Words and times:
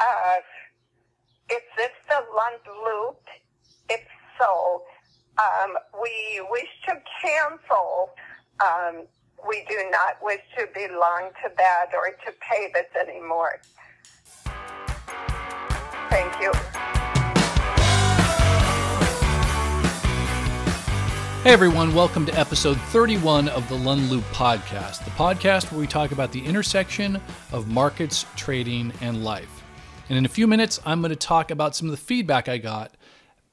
Uh, 0.00 0.36
is 1.50 1.62
this 1.76 1.90
the 2.08 2.20
Lund 2.34 2.60
Loop? 2.84 3.20
If 3.88 4.00
so, 4.40 4.82
um, 5.38 5.76
we 6.02 6.44
wish 6.50 6.68
to 6.88 7.00
cancel. 7.22 8.10
Um, 8.60 9.04
we 9.48 9.64
do 9.68 9.76
not 9.90 10.16
wish 10.20 10.40
to 10.58 10.66
belong 10.74 11.30
to 11.44 11.52
that 11.56 11.90
or 11.94 12.08
to 12.08 12.32
pay 12.40 12.72
this 12.74 12.86
anymore. 13.00 13.60
Thank 16.10 16.40
you. 16.40 16.52
Hey 21.44 21.52
everyone, 21.52 21.94
welcome 21.94 22.26
to 22.26 22.32
episode 22.36 22.80
31 22.80 23.48
of 23.48 23.68
the 23.68 23.74
Lund 23.76 24.10
Loop 24.10 24.24
podcast, 24.32 25.04
the 25.04 25.10
podcast 25.10 25.70
where 25.70 25.78
we 25.78 25.86
talk 25.86 26.10
about 26.10 26.32
the 26.32 26.44
intersection 26.44 27.20
of 27.52 27.68
markets, 27.68 28.24
trading, 28.34 28.92
and 29.02 29.22
life. 29.22 29.53
And 30.08 30.18
in 30.18 30.26
a 30.26 30.28
few 30.28 30.46
minutes, 30.46 30.80
I'm 30.84 31.00
going 31.00 31.10
to 31.10 31.16
talk 31.16 31.50
about 31.50 31.74
some 31.74 31.88
of 31.88 31.92
the 31.92 31.96
feedback 31.96 32.48
I 32.48 32.58
got 32.58 32.94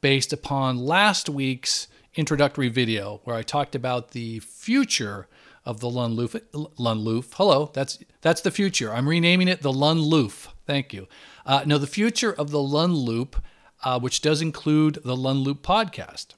based 0.02 0.34
upon 0.34 0.78
last 0.78 1.30
week's 1.30 1.88
introductory 2.16 2.68
video 2.68 3.22
where 3.24 3.36
I 3.36 3.42
talked 3.42 3.74
about 3.74 4.12
the 4.12 4.40
future 4.40 5.28
of 5.66 5.80
the. 5.80 5.90
Lund 5.90 6.16
Loop. 6.16 7.34
Hello, 7.36 7.72
that's 7.74 8.00
that's 8.22 8.42
the 8.42 8.52
future. 8.52 8.92
I'm 8.92 9.08
renaming 9.08 9.48
it 9.48 9.62
the 9.62 9.72
Lund 9.72 10.02
Loop. 10.02 10.34
Thank 10.66 10.94
you. 10.94 11.08
Uh, 11.46 11.64
no, 11.66 11.78
the 11.78 11.88
future 11.88 12.34
of 12.34 12.52
the 12.52 12.62
Lund 12.62 12.96
Loop, 12.96 13.42
uh, 13.84 14.00
which 14.00 14.22
does 14.22 14.42
include 14.42 15.00
the 15.06 15.16
Lund 15.16 15.42
Loop 15.42 15.62
podcast. 15.62 16.34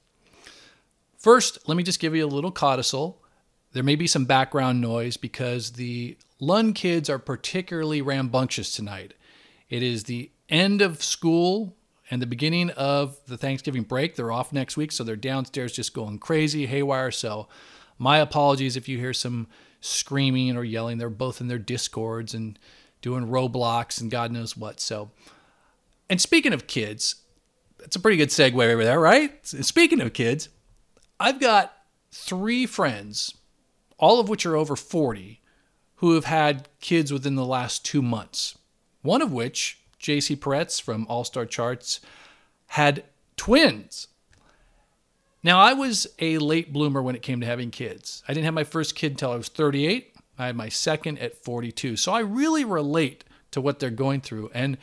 First, 1.16 1.66
let 1.66 1.76
me 1.76 1.82
just 1.82 2.00
give 2.00 2.14
you 2.14 2.24
a 2.24 2.28
little 2.28 2.50
codicil. 2.50 3.22
There 3.72 3.82
may 3.82 3.96
be 3.96 4.06
some 4.06 4.26
background 4.26 4.80
noise 4.80 5.16
because 5.16 5.72
the 5.72 6.16
Lund 6.38 6.74
kids 6.74 7.08
are 7.08 7.18
particularly 7.18 8.02
rambunctious 8.02 8.72
tonight. 8.72 9.14
It 9.68 9.82
is 9.82 10.04
the 10.04 10.30
end 10.48 10.82
of 10.82 11.02
school 11.02 11.76
and 12.10 12.20
the 12.20 12.26
beginning 12.26 12.70
of 12.70 13.18
the 13.26 13.36
Thanksgiving 13.36 13.82
break. 13.82 14.16
They're 14.16 14.32
off 14.32 14.52
next 14.52 14.76
week, 14.76 14.92
so 14.92 15.04
they're 15.04 15.16
downstairs 15.16 15.72
just 15.72 15.94
going 15.94 16.18
crazy, 16.18 16.66
haywire. 16.66 17.10
So, 17.10 17.48
my 17.96 18.18
apologies 18.18 18.76
if 18.76 18.88
you 18.88 18.98
hear 18.98 19.12
some 19.12 19.46
screaming 19.84 20.56
or 20.56 20.64
yelling. 20.64 20.98
They're 20.98 21.10
both 21.10 21.40
in 21.40 21.48
their 21.48 21.58
discords 21.58 22.32
and 22.34 22.58
doing 23.02 23.26
Roblox 23.26 24.00
and 24.00 24.10
God 24.10 24.32
knows 24.32 24.56
what. 24.56 24.80
So, 24.80 25.10
and 26.08 26.20
speaking 26.20 26.54
of 26.54 26.66
kids, 26.66 27.16
that's 27.78 27.96
a 27.96 28.00
pretty 28.00 28.16
good 28.16 28.30
segue 28.30 28.54
over 28.54 28.82
there, 28.82 28.98
right? 28.98 29.44
Speaking 29.46 30.00
of 30.00 30.14
kids, 30.14 30.48
I've 31.20 31.38
got 31.38 31.76
three 32.10 32.64
friends, 32.64 33.34
all 33.98 34.20
of 34.20 34.28
which 34.28 34.46
are 34.46 34.56
over 34.56 34.74
40, 34.74 35.40
who 35.96 36.14
have 36.14 36.24
had 36.24 36.68
kids 36.80 37.12
within 37.12 37.34
the 37.34 37.44
last 37.44 37.84
two 37.84 38.00
months. 38.00 38.56
One 39.04 39.20
of 39.20 39.34
which, 39.34 39.80
JC 40.00 40.34
Parets 40.34 40.80
from 40.80 41.06
All 41.10 41.24
Star 41.24 41.44
Charts, 41.44 42.00
had 42.68 43.04
twins. 43.36 44.08
Now, 45.42 45.60
I 45.60 45.74
was 45.74 46.06
a 46.20 46.38
late 46.38 46.72
bloomer 46.72 47.02
when 47.02 47.14
it 47.14 47.20
came 47.20 47.38
to 47.40 47.46
having 47.46 47.70
kids. 47.70 48.22
I 48.26 48.32
didn't 48.32 48.46
have 48.46 48.54
my 48.54 48.64
first 48.64 48.94
kid 48.94 49.12
until 49.12 49.30
I 49.30 49.36
was 49.36 49.48
38. 49.48 50.16
I 50.38 50.46
had 50.46 50.56
my 50.56 50.70
second 50.70 51.18
at 51.18 51.36
42. 51.36 51.96
So 51.96 52.12
I 52.12 52.20
really 52.20 52.64
relate 52.64 53.24
to 53.50 53.60
what 53.60 53.78
they're 53.78 53.90
going 53.90 54.22
through. 54.22 54.50
And 54.54 54.78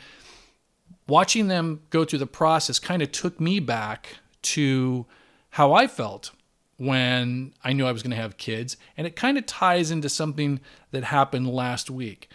watching 1.08 1.48
them 1.48 1.80
go 1.90 2.04
through 2.04 2.20
the 2.20 2.26
process 2.26 2.78
kind 2.78 3.02
of 3.02 3.10
took 3.10 3.40
me 3.40 3.58
back 3.58 4.18
to 4.42 5.04
how 5.50 5.72
I 5.72 5.88
felt 5.88 6.30
when 6.76 7.54
I 7.64 7.72
knew 7.72 7.86
I 7.86 7.92
was 7.92 8.04
going 8.04 8.12
to 8.12 8.16
have 8.22 8.36
kids. 8.36 8.76
And 8.96 9.04
it 9.04 9.16
kind 9.16 9.36
of 9.36 9.46
ties 9.46 9.90
into 9.90 10.08
something 10.08 10.60
that 10.92 11.02
happened 11.02 11.48
last 11.48 11.90
week. 11.90 12.30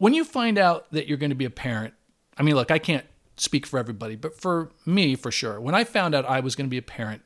When 0.00 0.14
you 0.14 0.24
find 0.24 0.56
out 0.56 0.90
that 0.92 1.08
you're 1.08 1.18
going 1.18 1.28
to 1.28 1.36
be 1.36 1.44
a 1.44 1.50
parent, 1.50 1.92
I 2.38 2.42
mean, 2.42 2.54
look, 2.54 2.70
I 2.70 2.78
can't 2.78 3.04
speak 3.36 3.66
for 3.66 3.78
everybody, 3.78 4.16
but 4.16 4.40
for 4.40 4.70
me, 4.86 5.14
for 5.14 5.30
sure, 5.30 5.60
when 5.60 5.74
I 5.74 5.84
found 5.84 6.14
out 6.14 6.24
I 6.24 6.40
was 6.40 6.56
going 6.56 6.64
to 6.64 6.70
be 6.70 6.78
a 6.78 6.82
parent, 6.82 7.20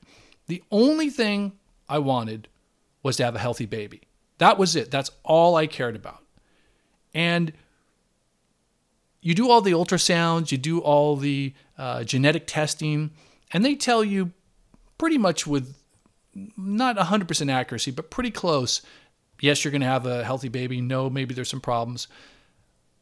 the 0.48 0.61
only 0.72 1.08
thing 1.08 1.52
I 1.89 2.01
wanted 2.01 2.48
was 3.05 3.17
to 3.18 3.24
have 3.24 3.36
a 3.36 3.39
healthy 3.39 3.64
baby. 3.64 4.01
That 4.39 4.58
was 4.58 4.74
it. 4.74 4.90
That's 4.90 5.12
all 5.23 5.55
I 5.55 5.68
cared 5.68 5.95
about. 5.95 6.24
And 7.14 7.52
you 9.20 9.36
do 9.36 9.48
all 9.48 9.61
the 9.61 9.70
ultrasounds, 9.70 10.51
you 10.51 10.58
do 10.58 10.80
all 10.80 11.14
the 11.14 11.55
uh, 11.79 12.02
genetic 12.02 12.48
testing, 12.48 13.12
and 13.52 13.64
they 13.64 13.77
tell 13.77 14.02
you 14.02 14.33
pretty 14.98 15.17
much 15.17 15.46
with 15.46 15.77
not 16.56 16.96
100% 16.96 17.52
accuracy, 17.52 17.92
but 17.92 18.11
pretty 18.11 18.33
close. 18.33 18.83
Yes, 19.41 19.64
you're 19.64 19.70
going 19.70 19.80
to 19.80 19.86
have 19.86 20.06
a 20.06 20.24
healthy 20.24 20.48
baby. 20.48 20.80
No, 20.80 21.08
maybe 21.08 21.36
there's 21.36 21.48
some 21.48 21.61
problems. 21.61 22.08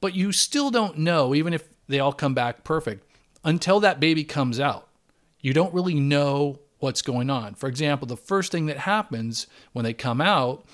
But 0.03 0.17
you 0.17 0.33
still 0.33 0.73
don't 0.73 0.99
know, 0.99 1.33
even 1.33 1.55
if 1.55 1.63
they 1.87 2.01
all 2.01 2.13
come 2.13 2.35
back 2.35 2.65
perfect, 2.65 3.07
until 3.45 3.79
that 3.81 4.01
baby 4.01 4.25
comes 4.25 4.59
out. 4.59 4.89
You 5.41 5.55
don't 5.55 5.73
really 5.73 5.95
know 5.95 6.59
what's 6.81 7.03
going 7.03 7.31
on. 7.31 7.55
For 7.55 7.69
example, 7.69 8.09
the 8.09 8.17
first 8.17 8.51
thing 8.51 8.67
that 8.67 8.79
happens 8.79 9.47
when 9.73 9.85
they 9.85 9.95
come 9.95 10.21
out 10.21 10.65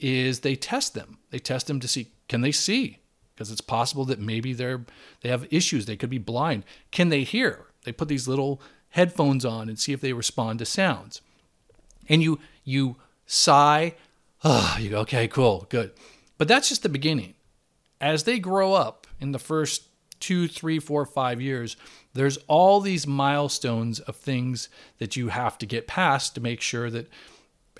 is 0.00 0.40
they 0.40 0.56
test 0.56 0.94
them. 0.94 1.18
They 1.28 1.38
test 1.38 1.66
them 1.66 1.80
to 1.80 1.86
see 1.86 2.08
can 2.28 2.40
they 2.40 2.50
see? 2.50 2.98
Because 3.34 3.50
it's 3.50 3.60
possible 3.60 4.06
that 4.06 4.18
maybe 4.18 4.54
they're 4.54 4.86
they 5.20 5.28
have 5.28 5.46
issues. 5.50 5.84
They 5.84 5.96
could 5.96 6.10
be 6.10 6.18
blind. 6.18 6.64
Can 6.90 7.10
they 7.10 7.24
hear? 7.24 7.66
They 7.84 7.92
put 7.92 8.08
these 8.08 8.26
little 8.26 8.58
headphones 8.90 9.44
on 9.44 9.68
and 9.68 9.78
see 9.78 9.92
if 9.92 10.00
they 10.00 10.14
respond 10.14 10.60
to 10.60 10.64
sounds. 10.64 11.20
And 12.08 12.22
you 12.22 12.38
you 12.64 12.96
sigh, 13.26 13.96
oh, 14.42 14.76
you 14.80 14.88
go, 14.88 15.00
okay, 15.00 15.28
cool, 15.28 15.66
good. 15.68 15.92
But 16.38 16.48
that's 16.48 16.70
just 16.70 16.82
the 16.82 16.88
beginning. 16.88 17.34
As 18.00 18.24
they 18.24 18.38
grow 18.38 18.74
up 18.74 19.06
in 19.20 19.32
the 19.32 19.38
first 19.38 19.84
two, 20.20 20.48
three, 20.48 20.78
four, 20.78 21.04
five 21.04 21.40
years, 21.40 21.76
there's 22.14 22.38
all 22.48 22.80
these 22.80 23.06
milestones 23.06 24.00
of 24.00 24.16
things 24.16 24.68
that 24.98 25.16
you 25.16 25.28
have 25.28 25.58
to 25.58 25.66
get 25.66 25.86
past 25.86 26.34
to 26.34 26.40
make 26.40 26.60
sure 26.60 26.90
that 26.90 27.08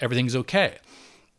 everything's 0.01 0.37
okay. 0.37 0.78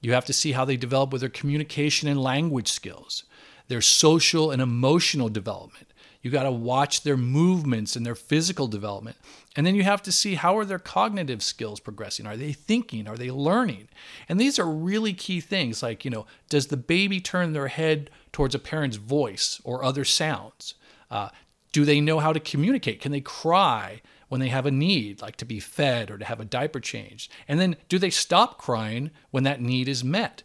You 0.02 0.14
have 0.14 0.26
to 0.26 0.34
see 0.34 0.54
how 0.54 0.66
they 0.66 0.78
develop 0.78 1.12
with 1.12 1.22
their 1.22 1.30
communication 1.30 2.08
and 2.08 2.22
language 2.22 2.70
skills, 2.70 3.24
their 3.68 3.82
social 3.82 4.52
and 4.52 4.62
emotional 4.62 5.30
development, 5.30 5.89
you 6.22 6.32
got 6.32 6.44
to 6.44 6.52
watch 6.52 7.04
their 7.04 7.18
movements 7.18 7.96
and 7.96 8.06
their 8.06 8.16
physical 8.16 8.68
development. 8.68 9.18
And 9.56 9.66
then 9.66 9.76
you 9.76 9.84
have 9.84 10.02
to 10.04 10.12
see 10.12 10.36
how 10.36 10.58
are 10.58 10.66
their 10.66 10.80
cognitive 10.80 11.42
skills 11.42 11.80
progressing? 11.80 12.26
Are 12.26 12.36
they 12.36 12.52
thinking? 12.52 13.08
Are 13.08 13.18
they 13.18 13.32
learning? 13.32 13.88
And 14.28 14.40
these 14.40 14.60
are 14.60 14.70
really 14.70 15.14
key 15.14 15.40
things 15.40 15.82
like, 15.82 16.04
you 16.04 16.12
know, 16.12 16.26
does 16.50 16.68
the 16.68 16.78
baby 16.78 17.22
turn 17.22 17.54
their 17.54 17.70
head 17.70 18.10
towards 18.34 18.54
a 18.54 18.60
parent's 18.60 18.98
voice 18.98 19.62
or 19.64 19.84
other 19.84 20.04
sounds? 20.04 20.74
Uh, 21.10 21.30
do 21.72 21.86
they 21.86 22.02
know 22.02 22.20
how 22.20 22.34
to 22.34 22.40
communicate? 22.40 23.02
Can 23.02 23.12
they 23.12 23.22
cry 23.22 24.02
when 24.28 24.42
they 24.42 24.50
have 24.50 24.66
a 24.66 24.72
need, 24.72 25.22
like 25.22 25.38
to 25.38 25.46
be 25.46 25.60
fed 25.60 26.12
or 26.12 26.18
to 26.18 26.26
have 26.26 26.40
a 26.40 26.46
diaper 26.46 26.80
changed? 26.80 27.32
And 27.48 27.60
then 27.60 27.78
do 27.88 27.98
they 27.98 28.10
stop 28.10 28.58
crying 28.58 29.12
when 29.32 29.44
that 29.44 29.62
need 29.62 29.88
is 29.88 30.04
met? 30.04 30.44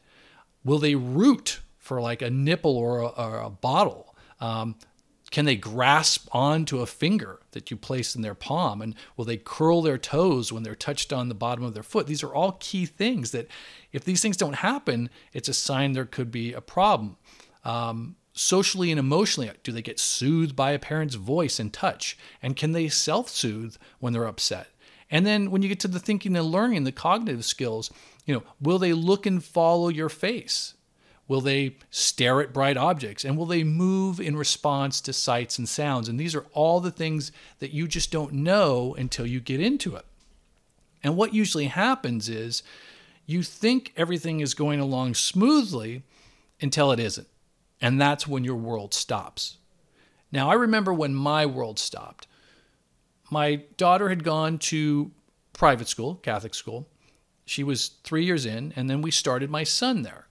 Will 0.65 0.79
they 0.79 0.95
root 0.95 1.61
for 1.79 2.01
like 2.01 2.23
a 2.23 2.31
nipple 2.31 2.77
or 2.77 3.01
a, 3.01 3.07
or 3.07 3.41
a 3.41 3.51
bottle? 3.51 4.17
Um, 4.41 4.77
can 5.35 5.47
they 5.47 5.57
grasp 5.57 6.29
onto 6.31 6.79
a 6.79 6.87
finger 6.87 7.41
that 7.51 7.69
you 7.69 7.77
place 7.77 8.15
in 8.15 8.23
their 8.23 8.37
palm? 8.37 8.81
And 8.81 8.95
will 9.17 9.25
they 9.25 9.37
curl 9.37 9.83
their 9.83 9.99
toes 9.99 10.53
when 10.53 10.63
they're 10.63 10.77
touched 10.77 11.13
on 11.13 11.29
the 11.29 11.35
bottom 11.35 11.65
of 11.65 11.75
their 11.75 11.83
foot? 11.83 12.07
These 12.07 12.23
are 12.23 12.33
all 12.33 12.53
key 12.61 12.87
things 12.87 13.33
that, 13.33 13.49
if 13.91 14.05
these 14.05 14.23
things 14.23 14.37
don't 14.37 14.55
happen, 14.55 15.11
it's 15.33 15.49
a 15.49 15.53
sign 15.53 15.91
there 15.91 16.05
could 16.05 16.31
be 16.31 16.53
a 16.53 16.61
problem. 16.61 17.17
Um, 17.65 18.15
socially 18.33 18.93
and 18.93 19.01
emotionally, 19.01 19.51
do 19.65 19.73
they 19.73 19.83
get 19.83 19.99
soothed 19.99 20.55
by 20.55 20.71
a 20.71 20.79
parent's 20.79 21.17
voice 21.17 21.59
and 21.59 21.73
touch? 21.73 22.17
And 22.41 22.55
can 22.55 22.71
they 22.71 22.87
self 22.87 23.29
soothe 23.29 23.75
when 23.99 24.13
they're 24.13 24.29
upset? 24.29 24.69
And 25.11 25.27
then 25.27 25.51
when 25.51 25.63
you 25.63 25.69
get 25.69 25.81
to 25.81 25.89
the 25.89 25.99
thinking 25.99 26.37
and 26.37 26.47
learning, 26.47 26.85
the 26.85 26.93
cognitive 26.93 27.45
skills, 27.45 27.91
you 28.25 28.35
know, 28.35 28.45
will 28.61 28.79
they 28.79 28.93
look 28.93 29.27
and 29.27 29.43
follow 29.43 29.89
your 29.89 30.09
face? 30.09 30.75
Will 31.27 31.41
they 31.41 31.77
stare 31.91 32.41
at 32.41 32.53
bright 32.53 32.77
objects? 32.77 33.25
And 33.25 33.37
will 33.37 33.47
they 33.47 33.65
move 33.65 34.21
in 34.21 34.37
response 34.37 35.01
to 35.03 35.13
sights 35.13 35.59
and 35.59 35.69
sounds? 35.69 36.09
And 36.09 36.21
these 36.21 36.35
are 36.35 36.47
all 36.53 36.81
the 36.81 36.91
things 36.91 37.33
that 37.61 37.73
you 37.73 37.89
just 37.89 38.13
don't 38.13 38.35
know 38.35 38.95
until 38.99 39.27
you 39.27 39.41
get 39.41 39.61
into 39.61 39.97
it. 39.97 40.05
And 41.03 41.17
what 41.17 41.35
usually 41.35 41.67
happens 41.67 42.29
is 42.29 42.63
you 43.27 43.43
think 43.43 43.93
everything 43.97 44.41
is 44.41 44.55
going 44.55 44.81
along 44.81 45.15
smoothly 45.15 46.03
until 46.61 46.93
it 46.93 47.01
isn't. 47.01 47.29
And 47.81 48.01
that's 48.01 48.27
when 48.27 48.45
your 48.45 48.57
world 48.57 48.93
stops. 48.95 49.59
Now, 50.31 50.51
I 50.51 50.55
remember 50.55 50.93
when 50.93 51.15
my 51.15 51.47
world 51.47 51.79
stopped. 51.79 52.27
My 53.31 53.63
daughter 53.77 54.09
had 54.09 54.25
gone 54.25 54.59
to 54.59 55.11
private 55.53 55.89
school, 55.89 56.17
Catholic 56.17 56.55
school. 56.55 56.89
She 57.47 57.63
was 57.63 57.89
three 58.03 58.25
years 58.25 58.47
in, 58.47 58.73
and 58.77 58.89
then 58.89 59.01
we 59.01 59.11
started 59.11 59.51
my 59.51 59.65
son 59.65 60.03
there. 60.03 60.27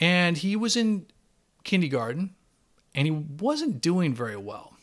And 0.00 0.38
he 0.38 0.56
was 0.56 0.76
in 0.76 1.06
kindergarten 1.62 2.34
and 2.94 3.06
he 3.06 3.10
wasn't 3.10 3.80
doing 3.80 4.14
very 4.14 4.36
well. 4.36 4.74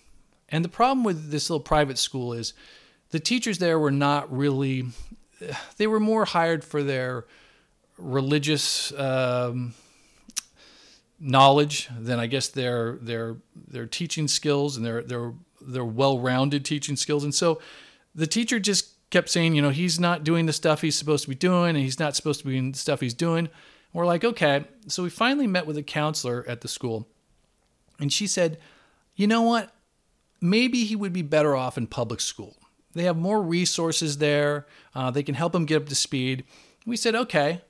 And 0.48 0.64
the 0.64 0.70
problem 0.70 1.04
with 1.04 1.32
this 1.32 1.50
little 1.50 1.64
private 1.64 1.98
school 1.98 2.32
is 2.32 2.54
the 3.10 3.20
teachers 3.20 3.58
there 3.58 3.80
were 3.80 3.92
not 3.92 4.32
really, 4.32 4.86
they 5.78 5.88
were 5.88 6.00
more 6.00 6.24
hired 6.24 6.64
for 6.64 6.84
their 6.84 7.26
religious 7.98 8.94
um, 8.94 9.74
knowledge 11.20 11.90
than 11.98 12.20
I 12.20 12.28
guess 12.28 12.48
their 12.48 12.98
their 13.02 13.38
their 13.56 13.88
teaching 13.88 14.28
skills 14.28 14.78
and 14.78 14.86
their 14.86 15.02
their 15.02 15.34
their 15.60 15.86
well-rounded 15.86 16.64
teaching 16.64 16.96
skills. 16.96 17.24
And 17.24 17.34
so 17.34 17.60
the 18.14 18.28
teacher 18.28 18.60
just 18.60 19.10
kept 19.10 19.30
saying, 19.30 19.56
you 19.56 19.62
know, 19.62 19.70
he's 19.70 20.00
not 20.00 20.24
doing 20.24 20.46
the 20.46 20.54
stuff 20.54 20.82
he's 20.82 20.98
supposed 20.98 21.24
to 21.24 21.30
be 21.30 21.36
doing, 21.36 21.70
and 21.70 21.80
he's 21.80 22.00
not 22.00 22.16
supposed 22.16 22.42
to 22.42 22.46
be 22.46 22.54
doing 22.54 22.72
the 22.72 22.78
stuff 22.78 23.02
he's 23.02 23.14
doing. 23.14 23.50
We're 23.98 24.06
like, 24.06 24.24
okay. 24.24 24.64
So 24.88 25.02
we 25.02 25.10
finally 25.10 25.48
met 25.48 25.66
with 25.66 25.76
a 25.76 25.82
counselor 25.82 26.46
at 26.48 26.62
the 26.62 26.68
school, 26.68 27.08
and 28.00 28.14
she 28.14 28.28
said, 28.28 28.60
you 29.16 29.26
know 29.26 29.42
what? 29.42 29.74
Maybe 30.40 30.84
he 30.84 30.96
would 30.96 31.14
be 31.14 31.24
better 31.24 31.56
off 31.56 31.80
in 31.80 31.88
public 31.88 32.22
school. 32.22 32.58
They 32.94 33.06
have 33.06 33.18
more 33.18 33.42
resources 33.42 34.20
there. 34.20 34.68
Uh, 34.94 35.10
they 35.10 35.24
can 35.24 35.34
help 35.34 35.56
him 35.56 35.66
get 35.66 35.82
up 35.82 35.90
to 35.90 35.96
speed. 35.96 36.44
We 36.86 36.96
said, 36.96 37.16
okay. 37.16 37.62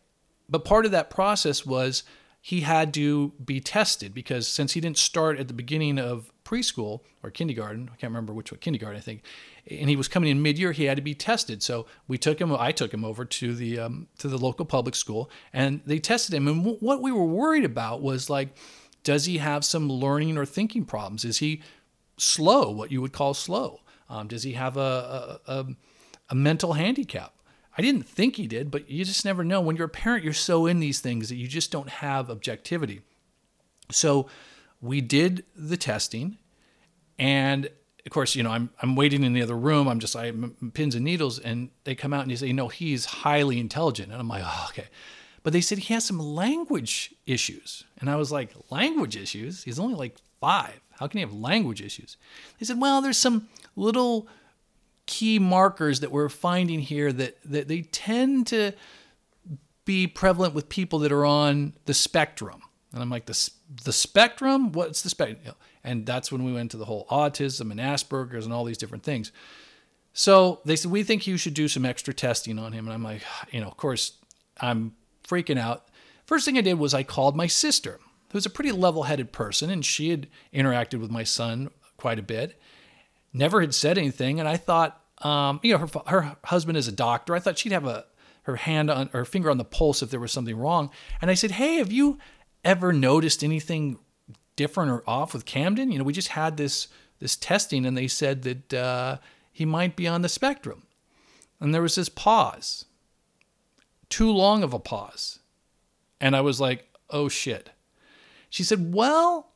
But 0.49 0.65
part 0.65 0.83
of 0.83 0.91
that 0.91 1.09
process 1.09 1.65
was 1.65 2.03
he 2.41 2.59
had 2.59 2.93
to 2.95 3.31
be 3.45 3.61
tested 3.61 4.13
because 4.13 4.49
since 4.49 4.73
he 4.73 4.81
didn't 4.81 4.97
start 4.97 5.39
at 5.39 5.47
the 5.47 5.53
beginning 5.53 5.97
of 5.97 6.33
preschool 6.43 7.03
or 7.23 7.29
kindergarten, 7.29 7.89
I 7.93 7.95
can't 7.95 8.11
remember 8.11 8.33
which 8.33 8.51
one, 8.51 8.59
kindergarten, 8.59 8.97
I 8.97 9.01
think, 9.01 9.21
and 9.69 9.89
he 9.89 9.95
was 9.95 10.07
coming 10.07 10.29
in 10.29 10.41
mid-year, 10.41 10.71
he 10.71 10.85
had 10.85 10.97
to 10.97 11.03
be 11.03 11.15
tested. 11.15 11.61
So 11.61 11.85
we 12.07 12.17
took 12.17 12.39
him, 12.39 12.53
I 12.53 12.71
took 12.71 12.93
him 12.93 13.03
over 13.03 13.25
to 13.25 13.53
the 13.53 13.79
um, 13.79 14.07
to 14.19 14.27
the 14.27 14.37
local 14.37 14.65
public 14.65 14.95
school, 14.95 15.29
and 15.53 15.81
they 15.85 15.99
tested 15.99 16.33
him. 16.33 16.47
And 16.47 16.63
w- 16.63 16.79
what 16.79 17.01
we 17.01 17.11
were 17.11 17.25
worried 17.25 17.65
about 17.65 18.01
was 18.01 18.29
like, 18.29 18.49
does 19.03 19.25
he 19.25 19.37
have 19.37 19.63
some 19.63 19.89
learning 19.89 20.37
or 20.37 20.45
thinking 20.45 20.85
problems? 20.85 21.25
Is 21.25 21.39
he 21.39 21.61
slow, 22.17 22.71
what 22.71 22.91
you 22.91 23.01
would 23.01 23.13
call 23.13 23.33
slow? 23.33 23.81
Um, 24.09 24.27
does 24.27 24.43
he 24.43 24.53
have 24.53 24.77
a, 24.77 25.39
a, 25.47 25.51
a, 25.53 25.65
a 26.29 26.35
mental 26.35 26.73
handicap? 26.73 27.33
I 27.77 27.81
didn't 27.81 28.07
think 28.07 28.37
he 28.37 28.47
did, 28.47 28.71
but 28.71 28.89
you 28.89 29.05
just 29.05 29.23
never 29.23 29.43
know. 29.43 29.61
When 29.61 29.75
you're 29.75 29.85
a 29.85 29.89
parent, 29.89 30.23
you're 30.23 30.33
so 30.33 30.65
in 30.65 30.79
these 30.79 30.99
things 30.99 31.29
that 31.29 31.35
you 31.35 31.47
just 31.47 31.71
don't 31.71 31.89
have 31.89 32.29
objectivity. 32.31 33.01
So 33.91 34.27
we 34.81 34.99
did 34.99 35.45
the 35.55 35.77
testing, 35.77 36.37
and 37.19 37.69
of 38.07 38.13
course, 38.13 38.35
you 38.37 38.43
know, 38.43 38.51
I'm 38.51 38.69
I'm 38.81 38.95
waiting 38.95 39.25
in 39.25 39.33
the 39.33 39.41
other 39.41 39.57
room. 39.57 39.89
I'm 39.89 39.99
just 39.99 40.15
I 40.15 40.27
am 40.27 40.71
pins 40.73 40.95
and 40.95 41.03
needles, 41.03 41.39
and 41.39 41.69
they 41.83 41.93
come 41.93 42.13
out 42.13 42.21
and 42.21 42.31
they 42.31 42.37
say, 42.37 42.53
"No, 42.53 42.69
he's 42.69 43.03
highly 43.03 43.59
intelligent," 43.59 44.13
and 44.13 44.19
I'm 44.19 44.29
like, 44.29 44.43
"Oh, 44.45 44.67
okay." 44.69 44.87
But 45.43 45.51
they 45.51 45.59
said 45.59 45.77
he 45.77 45.93
has 45.93 46.05
some 46.05 46.19
language 46.19 47.13
issues, 47.25 47.83
and 47.99 48.09
I 48.09 48.15
was 48.15 48.31
like, 48.31 48.53
"Language 48.69 49.17
issues? 49.17 49.65
He's 49.65 49.77
only 49.77 49.95
like 49.95 50.15
five. 50.39 50.79
How 50.97 51.07
can 51.07 51.17
he 51.17 51.21
have 51.21 51.33
language 51.33 51.81
issues?" 51.81 52.15
They 52.59 52.65
said, 52.65 52.79
"Well, 52.79 53.01
there's 53.01 53.17
some 53.17 53.49
little." 53.75 54.27
key 55.09 55.39
markers 55.39 56.01
that 56.01 56.11
we're 56.11 56.27
finding 56.27 56.81
here 56.81 57.13
that, 57.13 57.37
that 57.45 57.69
they 57.69 57.81
tend 57.81 58.45
to 58.45 58.73
be 59.85 60.05
prevalent 60.05 60.53
with 60.53 60.67
people 60.67 60.99
that 60.99 61.13
are 61.13 61.23
on 61.23 61.73
the 61.85 61.93
spectrum. 61.93 62.61
And 62.91 63.01
I'm 63.01 63.09
like, 63.09 63.25
the, 63.25 63.49
the 63.85 63.93
spectrum? 63.93 64.73
What's 64.73 65.03
the 65.03 65.09
spectrum? 65.09 65.55
And 65.83 66.05
that's 66.05 66.31
when 66.31 66.43
we 66.43 66.53
went 66.53 66.71
to 66.71 66.77
the 66.77 66.85
whole 66.85 67.05
autism 67.09 67.71
and 67.71 67.79
Asperger's 67.79 68.45
and 68.45 68.53
all 68.53 68.65
these 68.65 68.77
different 68.77 69.03
things. 69.03 69.31
So 70.13 70.61
they 70.65 70.75
said, 70.75 70.91
we 70.91 71.03
think 71.03 71.27
you 71.27 71.37
should 71.37 71.53
do 71.53 71.67
some 71.67 71.85
extra 71.85 72.13
testing 72.13 72.57
on 72.57 72.73
him. 72.73 72.85
And 72.87 72.93
I'm 72.93 73.03
like, 73.03 73.21
you 73.51 73.61
know, 73.61 73.67
of 73.67 73.77
course, 73.77 74.13
I'm 74.59 74.93
freaking 75.27 75.59
out. 75.59 75.87
First 76.25 76.45
thing 76.45 76.57
I 76.57 76.61
did 76.61 76.75
was 76.75 76.93
I 76.93 77.03
called 77.03 77.35
my 77.35 77.47
sister, 77.47 77.99
who's 78.31 78.45
a 78.45 78.49
pretty 78.49 78.71
level 78.71 79.03
headed 79.03 79.31
person, 79.31 79.69
and 79.69 79.85
she 79.85 80.09
had 80.09 80.27
interacted 80.53 80.99
with 80.99 81.11
my 81.11 81.23
son 81.23 81.69
quite 81.97 82.19
a 82.19 82.23
bit 82.23 82.59
never 83.37 83.61
had 83.61 83.73
said 83.73 83.97
anything. 83.97 84.39
And 84.39 84.49
I 84.49 84.57
thought, 84.57 85.01
um, 85.19 85.59
you 85.63 85.73
know, 85.73 85.79
her, 85.79 86.01
her 86.07 86.37
husband 86.45 86.77
is 86.77 86.87
a 86.87 86.91
doctor. 86.91 87.35
I 87.35 87.39
thought 87.39 87.57
she'd 87.57 87.71
have 87.71 87.85
a 87.85 88.05
her 88.43 88.55
hand 88.55 88.89
on 88.89 89.09
her 89.09 89.25
finger 89.25 89.51
on 89.51 89.57
the 89.57 89.65
pulse 89.65 90.01
if 90.01 90.09
there 90.09 90.21
was 90.21 90.31
something 90.31 90.55
wrong. 90.55 90.89
And 91.21 91.29
I 91.29 91.33
said, 91.33 91.51
Hey, 91.51 91.75
have 91.75 91.91
you 91.91 92.17
ever 92.63 92.93
noticed 92.93 93.43
anything 93.43 93.99
different 94.57 94.91
or 94.91 95.03
off 95.07 95.33
with 95.33 95.45
Camden? 95.45 95.91
You 95.91 95.99
know, 95.99 96.03
we 96.03 96.11
just 96.11 96.29
had 96.29 96.57
this 96.57 96.89
this 97.19 97.37
testing, 97.37 97.85
and 97.85 97.97
they 97.97 98.07
said 98.07 98.43
that 98.43 98.73
uh, 98.73 99.17
he 99.51 99.65
might 99.65 99.95
be 99.95 100.07
on 100.07 100.21
the 100.21 100.29
spectrum. 100.29 100.83
And 101.59 101.73
there 101.73 101.81
was 101.81 101.95
this 101.95 102.09
pause, 102.09 102.85
too 104.09 104.31
long 104.31 104.61
of 104.61 104.73
a 104.73 104.79
pause. 104.79 105.39
And 106.21 106.35
I 106.35 106.41
was 106.41 106.61
like, 106.61 106.87
oh 107.09 107.29
shit. 107.29 107.71
She 108.49 108.63
said, 108.63 108.93
well, 108.93 109.51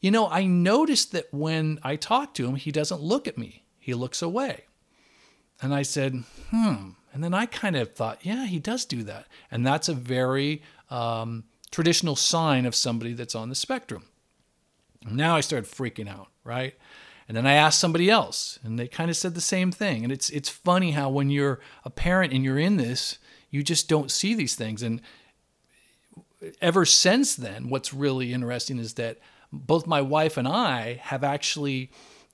you 0.00 0.10
know, 0.10 0.28
I 0.28 0.46
noticed 0.46 1.12
that 1.12 1.26
when 1.32 1.78
I 1.82 1.96
talk 1.96 2.34
to 2.34 2.46
him, 2.46 2.54
he 2.54 2.72
doesn't 2.72 3.02
look 3.02 3.28
at 3.28 3.38
me, 3.38 3.64
he 3.78 3.94
looks 3.94 4.22
away. 4.22 4.64
And 5.60 5.74
I 5.74 5.82
said, 5.82 6.22
hmm. 6.50 6.90
And 7.12 7.24
then 7.24 7.34
I 7.34 7.46
kind 7.46 7.74
of 7.76 7.94
thought, 7.94 8.24
yeah, 8.24 8.46
he 8.46 8.58
does 8.58 8.84
do 8.84 9.02
that. 9.04 9.26
And 9.50 9.66
that's 9.66 9.88
a 9.88 9.94
very 9.94 10.62
um, 10.88 11.44
traditional 11.70 12.16
sign 12.16 12.64
of 12.64 12.74
somebody 12.74 13.12
that's 13.12 13.34
on 13.34 13.48
the 13.48 13.54
spectrum. 13.54 14.04
Now 15.04 15.36
I 15.36 15.40
started 15.40 15.70
freaking 15.70 16.08
out, 16.08 16.28
right? 16.44 16.74
And 17.28 17.36
then 17.36 17.46
I 17.46 17.52
asked 17.54 17.78
somebody 17.78 18.08
else, 18.08 18.58
and 18.62 18.78
they 18.78 18.88
kind 18.88 19.10
of 19.10 19.16
said 19.16 19.34
the 19.34 19.40
same 19.40 19.70
thing. 19.70 20.02
And 20.02 20.12
it's 20.12 20.30
it's 20.30 20.48
funny 20.48 20.92
how 20.92 21.10
when 21.10 21.28
you're 21.28 21.60
a 21.84 21.90
parent 21.90 22.32
and 22.32 22.42
you're 22.42 22.58
in 22.58 22.78
this, 22.78 23.18
you 23.50 23.62
just 23.62 23.88
don't 23.88 24.10
see 24.10 24.34
these 24.34 24.54
things. 24.54 24.82
And 24.82 25.02
ever 26.60 26.84
since 26.84 27.36
then, 27.36 27.68
what's 27.68 27.92
really 27.92 28.32
interesting 28.32 28.78
is 28.78 28.94
that 28.94 29.18
both 29.52 29.86
my 29.86 30.00
wife 30.00 30.36
and 30.36 30.48
I 30.48 30.94
have 31.02 31.22
actually 31.24 31.90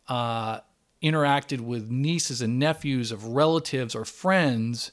uh, 0.08 0.60
interacted 1.02 1.60
with 1.60 1.90
nieces 1.90 2.40
and 2.40 2.58
nephews 2.58 3.12
of 3.12 3.26
relatives 3.26 3.94
or 3.94 4.04
friends. 4.04 4.92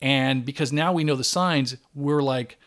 And 0.00 0.44
because 0.44 0.72
now 0.72 0.92
we 0.92 1.04
know 1.04 1.16
the 1.16 1.24
signs, 1.24 1.76
we're 1.94 2.22
like, 2.22 2.58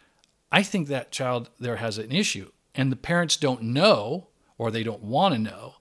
I 0.51 0.63
think 0.63 0.87
that 0.87 1.11
child 1.11 1.49
there 1.59 1.77
has 1.77 1.97
an 1.97 2.11
issue. 2.11 2.51
And 2.75 2.91
the 2.91 2.95
parents 2.95 3.37
don't 3.37 3.63
know 3.63 4.27
or 4.57 4.71
they 4.71 4.83
don't 4.83 5.03
want 5.03 5.35
to 5.35 5.39
know. 5.39 5.75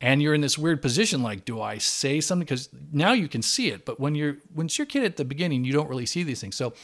And 0.00 0.20
you're 0.20 0.34
in 0.34 0.42
this 0.42 0.58
weird 0.58 0.82
position 0.82 1.22
like, 1.22 1.44
do 1.44 1.60
I 1.60 1.78
say 1.78 2.20
something? 2.20 2.44
Because 2.44 2.68
now 2.92 3.12
you 3.12 3.28
can 3.28 3.40
see 3.40 3.68
it. 3.68 3.86
But 3.86 3.98
when 3.98 4.14
you're 4.14 4.36
when 4.52 4.66
it's 4.66 4.78
your 4.78 4.86
kid 4.86 5.04
at 5.04 5.16
the 5.16 5.24
beginning, 5.24 5.64
you 5.64 5.72
don't 5.72 5.88
really 5.88 6.06
see 6.06 6.22
these 6.22 6.40
things. 6.40 6.54
So 6.56 6.74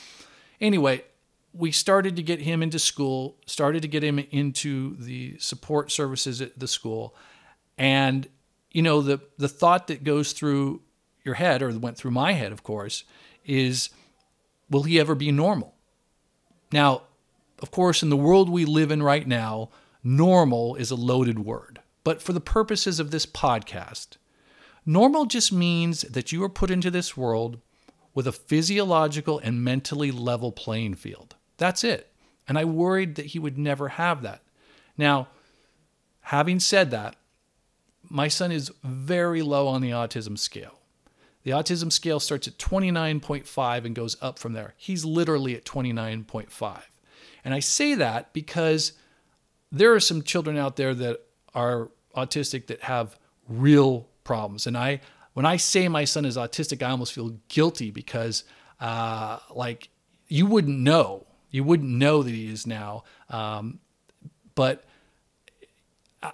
anyway, 0.60 1.04
we 1.52 1.70
started 1.70 2.16
to 2.16 2.22
get 2.22 2.40
him 2.40 2.62
into 2.62 2.78
school, 2.78 3.36
started 3.46 3.82
to 3.82 3.88
get 3.88 4.02
him 4.02 4.18
into 4.18 4.96
the 4.96 5.36
support 5.38 5.92
services 5.92 6.40
at 6.40 6.58
the 6.58 6.68
school. 6.68 7.14
And, 7.76 8.28
you 8.70 8.82
know, 8.82 9.02
the, 9.02 9.20
the 9.36 9.48
thought 9.48 9.88
that 9.88 10.04
goes 10.04 10.32
through 10.32 10.80
your 11.24 11.34
head, 11.34 11.62
or 11.62 11.70
went 11.78 11.96
through 11.96 12.10
my 12.12 12.32
head, 12.32 12.52
of 12.52 12.62
course, 12.62 13.04
is 13.44 13.90
will 14.70 14.84
he 14.84 14.98
ever 14.98 15.14
be 15.14 15.30
normal? 15.30 15.74
Now, 16.72 17.02
of 17.60 17.70
course, 17.70 18.02
in 18.02 18.08
the 18.08 18.16
world 18.16 18.48
we 18.48 18.64
live 18.64 18.90
in 18.90 19.02
right 19.02 19.26
now, 19.26 19.68
normal 20.02 20.74
is 20.76 20.90
a 20.90 20.96
loaded 20.96 21.40
word. 21.40 21.80
But 22.04 22.22
for 22.22 22.32
the 22.32 22.40
purposes 22.40 22.98
of 22.98 23.10
this 23.10 23.26
podcast, 23.26 24.16
normal 24.84 25.26
just 25.26 25.52
means 25.52 26.02
that 26.02 26.32
you 26.32 26.42
are 26.42 26.48
put 26.48 26.70
into 26.70 26.90
this 26.90 27.16
world 27.16 27.58
with 28.14 28.26
a 28.26 28.32
physiological 28.32 29.38
and 29.38 29.64
mentally 29.64 30.10
level 30.10 30.52
playing 30.52 30.94
field. 30.94 31.36
That's 31.56 31.84
it. 31.84 32.12
And 32.48 32.58
I 32.58 32.64
worried 32.64 33.14
that 33.14 33.26
he 33.26 33.38
would 33.38 33.56
never 33.56 33.90
have 33.90 34.22
that. 34.22 34.42
Now, 34.98 35.28
having 36.22 36.60
said 36.60 36.90
that, 36.90 37.16
my 38.08 38.28
son 38.28 38.52
is 38.52 38.72
very 38.82 39.42
low 39.42 39.68
on 39.68 39.80
the 39.80 39.90
autism 39.90 40.38
scale. 40.38 40.78
The 41.44 41.52
autism 41.52 41.90
scale 41.90 42.20
starts 42.20 42.46
at 42.46 42.58
29.5 42.58 43.84
and 43.84 43.94
goes 43.94 44.16
up 44.20 44.38
from 44.38 44.52
there. 44.52 44.74
He's 44.76 45.04
literally 45.04 45.56
at 45.56 45.64
29.5. 45.64 46.82
And 47.44 47.54
I 47.54 47.60
say 47.60 47.94
that 47.94 48.32
because 48.32 48.92
there 49.72 49.92
are 49.94 50.00
some 50.00 50.22
children 50.22 50.56
out 50.56 50.76
there 50.76 50.94
that 50.94 51.20
are 51.54 51.90
autistic 52.14 52.68
that 52.68 52.82
have 52.82 53.18
real 53.48 54.06
problems. 54.22 54.68
And 54.68 54.76
I, 54.76 55.00
when 55.32 55.46
I 55.46 55.56
say 55.56 55.88
my 55.88 56.04
son 56.04 56.24
is 56.24 56.36
autistic, 56.36 56.82
I 56.86 56.90
almost 56.90 57.12
feel 57.12 57.30
guilty 57.48 57.90
because, 57.90 58.44
uh, 58.80 59.38
like, 59.52 59.88
you 60.28 60.46
wouldn't 60.46 60.78
know 60.78 61.26
you 61.52 61.62
wouldn't 61.62 61.88
know 61.88 62.24
that 62.24 62.30
he 62.30 62.50
is 62.50 62.66
now. 62.66 63.04
Um, 63.30 63.78
but 64.56 64.84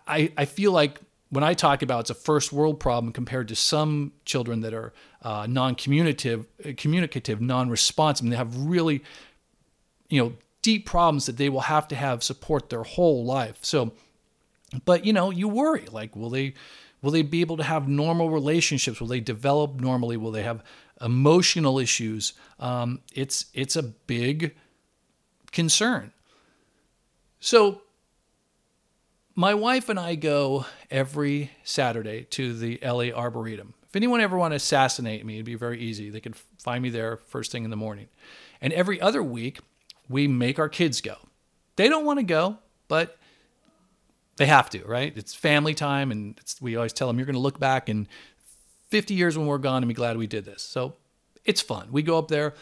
I, 0.07 0.33
I 0.37 0.47
feel 0.47 0.73
like 0.73 0.99
when 1.29 1.45
I 1.45 1.53
talk 1.53 1.83
about 1.83 2.01
it's 2.01 2.11
a 2.11 2.15
first 2.15 2.53
world 2.53 2.81
problem 2.81 3.13
compared 3.13 3.49
to 3.49 3.57
some 3.57 4.13
children 4.25 4.61
that 4.61 4.73
are 4.73 4.95
uh, 5.23 5.47
non-communicative, 5.49 6.47
communicative, 6.77 7.41
non-responsive, 7.41 8.25
and 8.25 8.33
they 8.33 8.37
have 8.37 8.57
really, 8.57 9.03
you 10.09 10.23
know, 10.23 10.33
deep 10.63 10.87
problems 10.87 11.27
that 11.27 11.37
they 11.37 11.49
will 11.49 11.63
have 11.63 11.89
to 11.89 11.97
have 11.97 12.23
support 12.23 12.71
their 12.71 12.83
whole 12.83 13.25
life. 13.25 13.59
So, 13.63 13.93
but 14.85 15.05
you 15.05 15.13
know, 15.13 15.31
you 15.31 15.49
worry 15.49 15.87
like, 15.91 16.15
will 16.17 16.31
they, 16.31 16.55
will 17.03 17.11
they 17.11 17.23
be 17.23 17.41
able 17.41 17.57
to 17.57 17.63
have 17.63 17.89
normal 17.89 18.31
relationships? 18.31 19.01
Will 19.01 19.09
they 19.09 19.21
develop 19.21 19.81
normally? 19.81 20.17
Will 20.17 20.33
they 20.33 20.43
have 20.43 20.63
emotional 21.01 21.79
issues? 21.79 22.33
Um, 22.59 23.01
it's 23.15 23.47
it's 23.55 23.77
a 23.77 23.83
big 23.83 24.55
concern. 25.53 26.13
So, 27.41 27.83
my 29.35 29.55
wife 29.55 29.89
and 29.89 30.01
I 30.01 30.17
go 30.17 30.67
every 30.91 31.53
Saturday 31.63 32.25
to 32.31 32.53
the 32.53 32.81
LA 32.83 33.17
Arboretum. 33.17 33.75
If 33.89 33.95
anyone 33.95 34.21
ever 34.21 34.37
want 34.37 34.53
to 34.53 34.57
assassinate 34.57 35.25
me, 35.25 35.35
it'd 35.35 35.47
be 35.47 35.55
very 35.55 35.81
easy. 35.81 36.11
They 36.11 36.21
could 36.21 36.37
find 36.59 36.83
me 36.83 36.91
there 36.91 37.19
first 37.29 37.53
thing 37.53 37.65
in 37.65 37.71
the 37.71 37.77
morning. 37.77 38.09
And 38.61 38.73
every 38.73 39.01
other 39.01 39.23
week, 39.23 39.61
we 40.09 40.29
make 40.29 40.59
our 40.59 40.69
kids 40.69 41.01
go. 41.01 41.17
They 41.77 41.89
don't 41.89 42.05
want 42.05 42.19
to 42.19 42.25
go. 42.25 42.59
but 42.89 43.19
they 44.39 44.47
have 44.47 44.71
to, 44.71 44.85
right? 44.85 45.13
It's 45.17 45.35
family 45.35 45.75
time, 45.75 46.11
and 46.11 46.41
we 46.61 46.77
always 46.77 46.93
tell 46.93 47.09
them 47.09 47.19
you're 47.19 47.27
going 47.27 47.35
to 47.35 47.41
look 47.41 47.59
back 47.59 47.89
in 47.89 48.09
50 48.89 49.15
years 49.15 49.37
when 49.37 49.47
we're 49.47 49.59
gone 49.59 49.83
and 49.83 49.89
be 49.89 49.95
glad 49.95 50.17
we 50.17 50.27
did 50.27 50.45
this. 50.45 50.63
So 50.63 50.95
it's 51.45 51.61
fun. 51.61 51.89
We 51.91 52.03
go 52.03 52.19
up 52.19 52.29
there, 52.29 52.55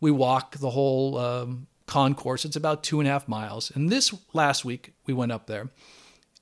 we 0.00 0.10
walk 0.10 0.58
the 0.58 0.70
whole 0.70 1.18
um, 1.18 1.66
concourse. 1.86 2.44
It's 2.44 2.56
about 2.56 2.82
two 2.82 3.00
and 3.00 3.08
a 3.08 3.12
half 3.12 3.26
miles. 3.28 3.72
And 3.74 3.90
this 3.90 4.14
last 4.32 4.64
week, 4.64 4.92
we 5.06 5.14
went 5.14 5.32
up 5.32 5.46
there, 5.46 5.70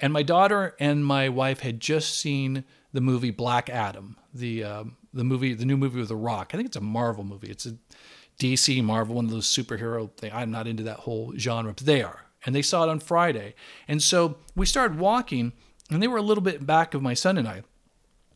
and 0.01 0.13
my 0.13 0.23
daughter 0.23 0.75
and 0.81 1.05
my 1.05 1.29
wife 1.29 1.61
had 1.61 1.81
just 1.81 2.19
seen 2.19 2.65
the 2.93 3.01
movie 3.01 3.31
Black 3.31 3.71
Adam, 3.71 4.17
the 4.35 4.65
um, 4.65 4.97
the 5.15 5.25
movie, 5.25 5.55
the 5.55 5.65
new 5.65 5.77
movie 5.77 6.01
with 6.01 6.09
The 6.09 6.17
Rock. 6.17 6.51
I 6.53 6.57
think 6.57 6.67
it's 6.67 6.77
a 6.77 6.81
Marvel 6.81 7.25
movie. 7.25 7.51
It's 7.51 7.67
a 7.67 7.77
DC 8.41 8.83
Marvel, 8.83 9.17
one 9.17 9.27
of 9.27 9.31
those 9.31 9.47
superhero 9.47 10.11
thing. 10.17 10.33
I'm 10.35 10.51
not 10.51 10.67
into 10.67 10.83
that 10.85 11.01
whole 11.01 11.35
genre, 11.37 11.73
but 11.75 11.85
they 11.85 12.03
are. 12.03 12.25
And 12.45 12.55
they 12.55 12.63
saw 12.63 12.85
it 12.85 12.89
on 12.89 13.01
Friday. 13.01 13.55
And 13.87 14.03
so 14.03 14.39
we 14.57 14.65
started 14.65 14.99
walking, 14.99 15.53
and 15.91 16.03
they 16.03 16.09
were 16.09 16.17
a 16.17 16.23
little 16.23 16.43
bit 16.43 16.67
back 16.67 16.95
of 16.95 17.03
my 17.03 17.15
son 17.15 17.37
and 17.37 17.47
I. 17.47 17.63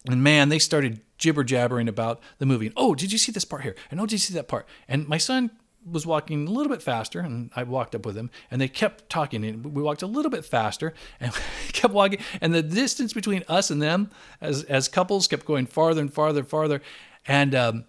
And 0.06 0.22
man, 0.22 0.50
they 0.50 0.58
started 0.58 1.00
jibber 1.16 1.42
jabbering 1.42 1.88
about 1.88 2.20
the 2.38 2.44
movie. 2.44 2.66
And, 2.66 2.74
oh, 2.76 2.94
did 2.94 3.12
you 3.12 3.18
see 3.18 3.32
this 3.32 3.46
part 3.46 3.62
here? 3.62 3.74
And 3.90 3.98
oh, 3.98 4.04
did 4.04 4.12
you 4.12 4.18
see 4.18 4.34
that 4.34 4.46
part? 4.46 4.68
And 4.86 5.08
my 5.08 5.16
son 5.16 5.50
was 5.90 6.06
walking 6.06 6.46
a 6.46 6.50
little 6.50 6.70
bit 6.70 6.82
faster, 6.82 7.20
and 7.20 7.50
I 7.56 7.62
walked 7.62 7.94
up 7.94 8.04
with 8.04 8.16
him, 8.16 8.30
and 8.50 8.60
they 8.60 8.68
kept 8.68 9.08
talking. 9.08 9.42
And 9.42 9.74
we 9.74 9.82
walked 9.82 10.02
a 10.02 10.06
little 10.06 10.30
bit 10.30 10.44
faster, 10.44 10.92
and 11.18 11.32
kept 11.72 11.94
walking. 11.94 12.20
And 12.42 12.54
the 12.54 12.62
distance 12.62 13.14
between 13.14 13.42
us 13.48 13.70
and 13.70 13.80
them, 13.80 14.10
as 14.40 14.64
as 14.64 14.88
couples, 14.88 15.26
kept 15.26 15.46
going 15.46 15.66
farther 15.66 16.02
and 16.02 16.12
farther 16.12 16.40
and 16.40 16.48
farther. 16.48 16.82
And 17.26 17.54
um, 17.54 17.84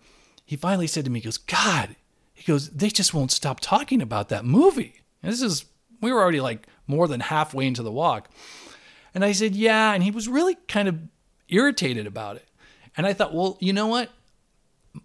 he 0.46 0.56
finally 0.56 0.88
said 0.88 1.06
to 1.06 1.12
me, 1.12 1.20
"He 1.20 1.26
goes, 1.26 1.38
God, 1.38 1.96
he 2.36 2.44
goes, 2.44 2.70
they 2.70 2.90
just 2.90 3.14
won't 3.14 3.32
stop 3.32 3.60
talking 3.60 4.02
about 4.02 4.30
that 4.30 4.46
movie. 4.46 5.02
And 5.24 5.32
this 5.32 5.42
is, 5.42 5.66
we 6.02 6.12
were 6.12 6.22
already 6.22 6.42
like 6.42 6.68
more 6.86 7.08
than 7.08 7.22
halfway 7.22 7.66
into 7.66 7.82
the 7.82 7.92
walk. 7.92 8.30
And 9.16 9.26
I 9.26 9.32
said, 9.32 9.56
yeah. 9.56 9.94
And 9.94 10.04
he 10.04 10.12
was 10.12 10.28
really 10.28 10.56
kind 10.68 10.88
of 10.88 11.00
irritated 11.48 12.06
about 12.06 12.36
it. 12.36 12.48
And 12.98 13.08
I 13.08 13.14
thought, 13.14 13.34
well, 13.34 13.58
you 13.60 13.74
know 13.74 13.88
what? 13.88 14.12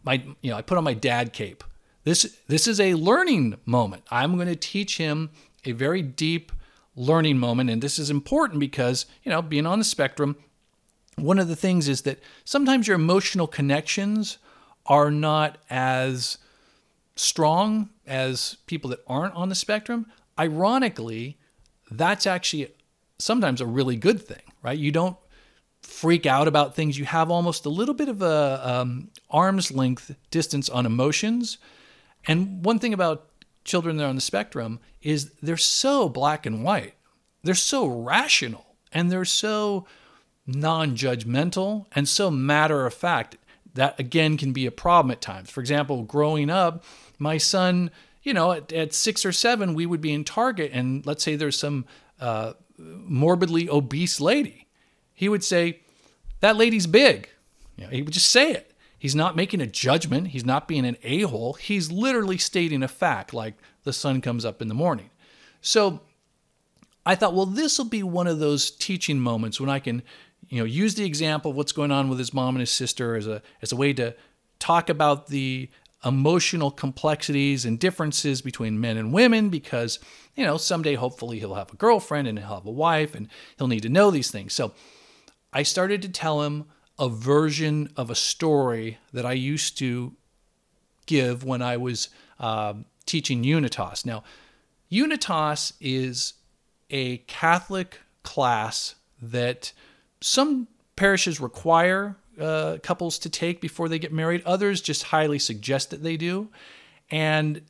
My, 0.03 0.23
you 0.43 0.51
know, 0.51 0.57
I 0.57 0.63
put 0.63 0.77
on 0.77 0.85
my 0.85 0.95
dad 0.95 1.33
cape. 1.33 1.65
This, 2.05 2.37
this 2.49 2.67
is 2.67 2.81
a 2.81 2.95
learning 2.95 3.57
moment. 3.65 4.05
I'm 4.11 4.35
going 4.35 4.49
to 4.49 4.57
teach 4.57 4.99
him 4.99 5.31
a 5.65 5.73
very 5.73 6.03
deep 6.03 6.53
learning 6.97 7.39
moment. 7.39 7.71
And 7.71 7.81
this 7.81 7.99
is 7.99 8.11
important 8.11 8.59
because, 8.59 9.07
you 9.23 9.31
know, 9.31 9.41
being 9.41 9.67
on 9.67 9.79
the 9.79 9.85
spectrum, 9.85 10.37
one 11.17 11.39
of 11.39 11.49
the 11.49 11.57
things 11.57 11.89
is 11.89 12.03
that 12.03 12.19
sometimes 12.45 12.89
your 12.89 12.97
emotional 12.97 13.47
connections 13.47 14.39
are 14.87 15.11
not 15.11 15.59
as 15.69 16.39
strong 17.21 17.91
as 18.07 18.57
people 18.67 18.91
that 18.91 19.01
aren't 19.07 19.35
on 19.35 19.49
the 19.49 19.55
spectrum, 19.55 20.07
ironically, 20.39 21.39
that's 21.91 22.27
actually 22.27 22.73
sometimes 23.19 23.61
a 23.61 23.67
really 23.67 23.97
good 23.97 24.21
thing, 24.23 24.43
right? 24.63 24.79
You 24.79 24.91
don't 24.91 25.17
freak 25.83 26.27
out 26.27 26.49
about 26.49 26.75
things. 26.75 26.99
You 26.99 27.05
have 27.05 27.31
almost 27.31 27.67
a 27.67 27.71
little 27.71 27.95
bit 27.95 28.09
of 28.09 28.23
a 28.23 28.61
um, 28.63 29.11
arm's 29.31 29.71
length 29.71 30.15
distance 30.31 30.69
on 30.69 30.87
emotions. 30.87 31.59
And 32.27 32.65
one 32.65 32.79
thing 32.79 32.95
about 32.95 33.27
children 33.65 33.97
that 33.97 34.05
are 34.05 34.09
on 34.09 34.15
the 34.15 34.21
spectrum 34.21 34.81
is 35.03 35.33
they're 35.43 35.57
so 35.57 36.09
black 36.09 36.47
and 36.47 36.65
white. 36.65 36.95
They're 37.43 37.55
so 37.55 37.87
rational 37.87 38.77
and 38.93 39.11
they're 39.11 39.25
so 39.25 39.87
non-judgmental 40.47 41.87
and 41.93 42.09
so 42.09 42.31
matter 42.31 42.87
of 42.87 42.95
fact 42.95 43.37
that 43.75 43.99
again 43.99 44.37
can 44.37 44.53
be 44.53 44.67
a 44.67 44.71
problem 44.71 45.11
at 45.11 45.21
times. 45.21 45.51
For 45.51 45.61
example, 45.61 46.03
growing 46.03 46.51
up, 46.51 46.85
my 47.19 47.39
son, 47.39 47.91
you 48.23 48.35
know, 48.35 48.53
at, 48.53 48.73
at 48.73 48.95
six 48.95 49.25
or 49.25 49.33
seven, 49.33 49.75
we 49.75 49.87
would 49.87 50.01
be 50.01 50.13
in 50.13 50.25
Target, 50.25 50.71
and 50.73 51.05
let's 51.07 51.23
say 51.23 51.37
there's 51.37 51.59
some 51.59 51.85
uh, 52.21 52.55
morbidly 52.79 53.69
obese 53.69 54.21
lady. 54.21 54.67
He 55.15 55.29
would 55.29 55.45
say, 55.45 55.81
That 56.41 56.57
lady's 56.57 56.87
big. 56.87 57.29
You 57.77 57.85
know, 57.85 57.91
he 57.91 58.03
would 58.03 58.13
just 58.13 58.31
say 58.31 58.53
it. 58.53 58.73
He's 58.99 59.15
not 59.15 59.37
making 59.37 59.63
a 59.63 59.67
judgment. 59.67 60.29
He's 60.29 60.45
not 60.45 60.69
being 60.69 60.85
an 60.85 60.99
a 61.03 61.23
hole. 61.23 61.55
He's 61.55 61.91
literally 61.91 62.37
stating 62.37 62.83
a 62.83 62.89
fact, 62.89 63.33
like 63.33 63.55
the 63.85 63.95
sun 63.95 64.21
comes 64.21 64.45
up 64.45 64.61
in 64.61 64.69
the 64.69 64.75
morning. 64.75 65.09
So 65.63 66.01
I 67.07 67.15
thought, 67.15 67.35
well, 67.35 67.47
this 67.47 67.79
will 67.79 67.87
be 67.87 68.03
one 68.03 68.27
of 68.27 68.39
those 68.39 68.71
teaching 68.71 69.19
moments 69.19 69.59
when 69.59 69.71
I 69.71 69.79
can, 69.79 70.03
you 70.49 70.59
know, 70.59 70.65
use 70.65 70.95
the 70.95 71.05
example 71.05 71.53
of 71.53 71.57
what's 71.57 71.73
going 71.73 71.93
on 71.93 72.09
with 72.09 72.19
his 72.19 72.35
mom 72.35 72.57
and 72.57 72.61
his 72.61 72.71
sister 72.71 73.17
as 73.17 73.27
a 73.27 73.43
as 73.63 73.73
a 73.73 73.77
way 73.77 73.93
to 73.93 74.15
talk 74.59 74.89
about 74.89 75.29
the 75.29 75.69
emotional 76.05 76.71
complexities 76.71 77.65
and 77.65 77.79
differences 77.79 78.41
between 78.41 78.81
men 78.81 78.97
and 78.97 79.13
women 79.13 79.51
because, 79.51 79.99
you 80.35 80.45
know, 80.45 80.57
someday 80.57 80.95
hopefully 80.95 81.39
he'll 81.39 81.55
have 81.55 81.73
a 81.73 81.77
girlfriend 81.77 82.27
and 82.27 82.39
he'll 82.39 82.55
have 82.55 82.67
a 82.67 82.71
wife 82.71 83.15
and 83.15 83.29
he'll 83.59 83.69
need 83.69 83.83
to 83.83 83.89
know 83.89 84.11
these 84.11 84.31
things. 84.31 84.55
So 84.55 84.73
I 85.53 85.63
started 85.63 86.01
to 86.03 86.09
tell 86.09 86.43
him 86.43 86.67
a 86.99 87.09
version 87.09 87.91
of 87.97 88.11
a 88.11 88.15
story 88.15 88.99
that 89.13 89.27
I 89.27 89.33
used 89.33 89.77
to 89.79 90.15
give 91.07 91.45
when 91.45 91.61
I 91.61 91.77
was 91.77 92.09
uh, 92.39 92.75
teaching 93.05 93.45
Unitas. 93.45 94.07
Now, 94.07 94.23
Unitas 94.89 95.73
is 95.81 96.35
a 96.89 97.19
Catholic 97.19 98.01
class 98.23 98.95
that 99.21 99.73
some 100.21 100.69
parishes 100.97 101.41
require 101.41 102.17
uh, 102.41 102.79
couples 102.83 103.19
to 103.21 103.29
take 103.29 103.61
before 103.61 103.89
they 103.89 103.99
get 103.99 104.13
married. 104.13 104.43
Others 104.45 104.81
just 104.81 105.05
highly 105.05 105.39
suggest 105.39 105.91
that 105.91 106.03
they 106.03 106.17
do. 106.17 106.49
And 107.11 107.63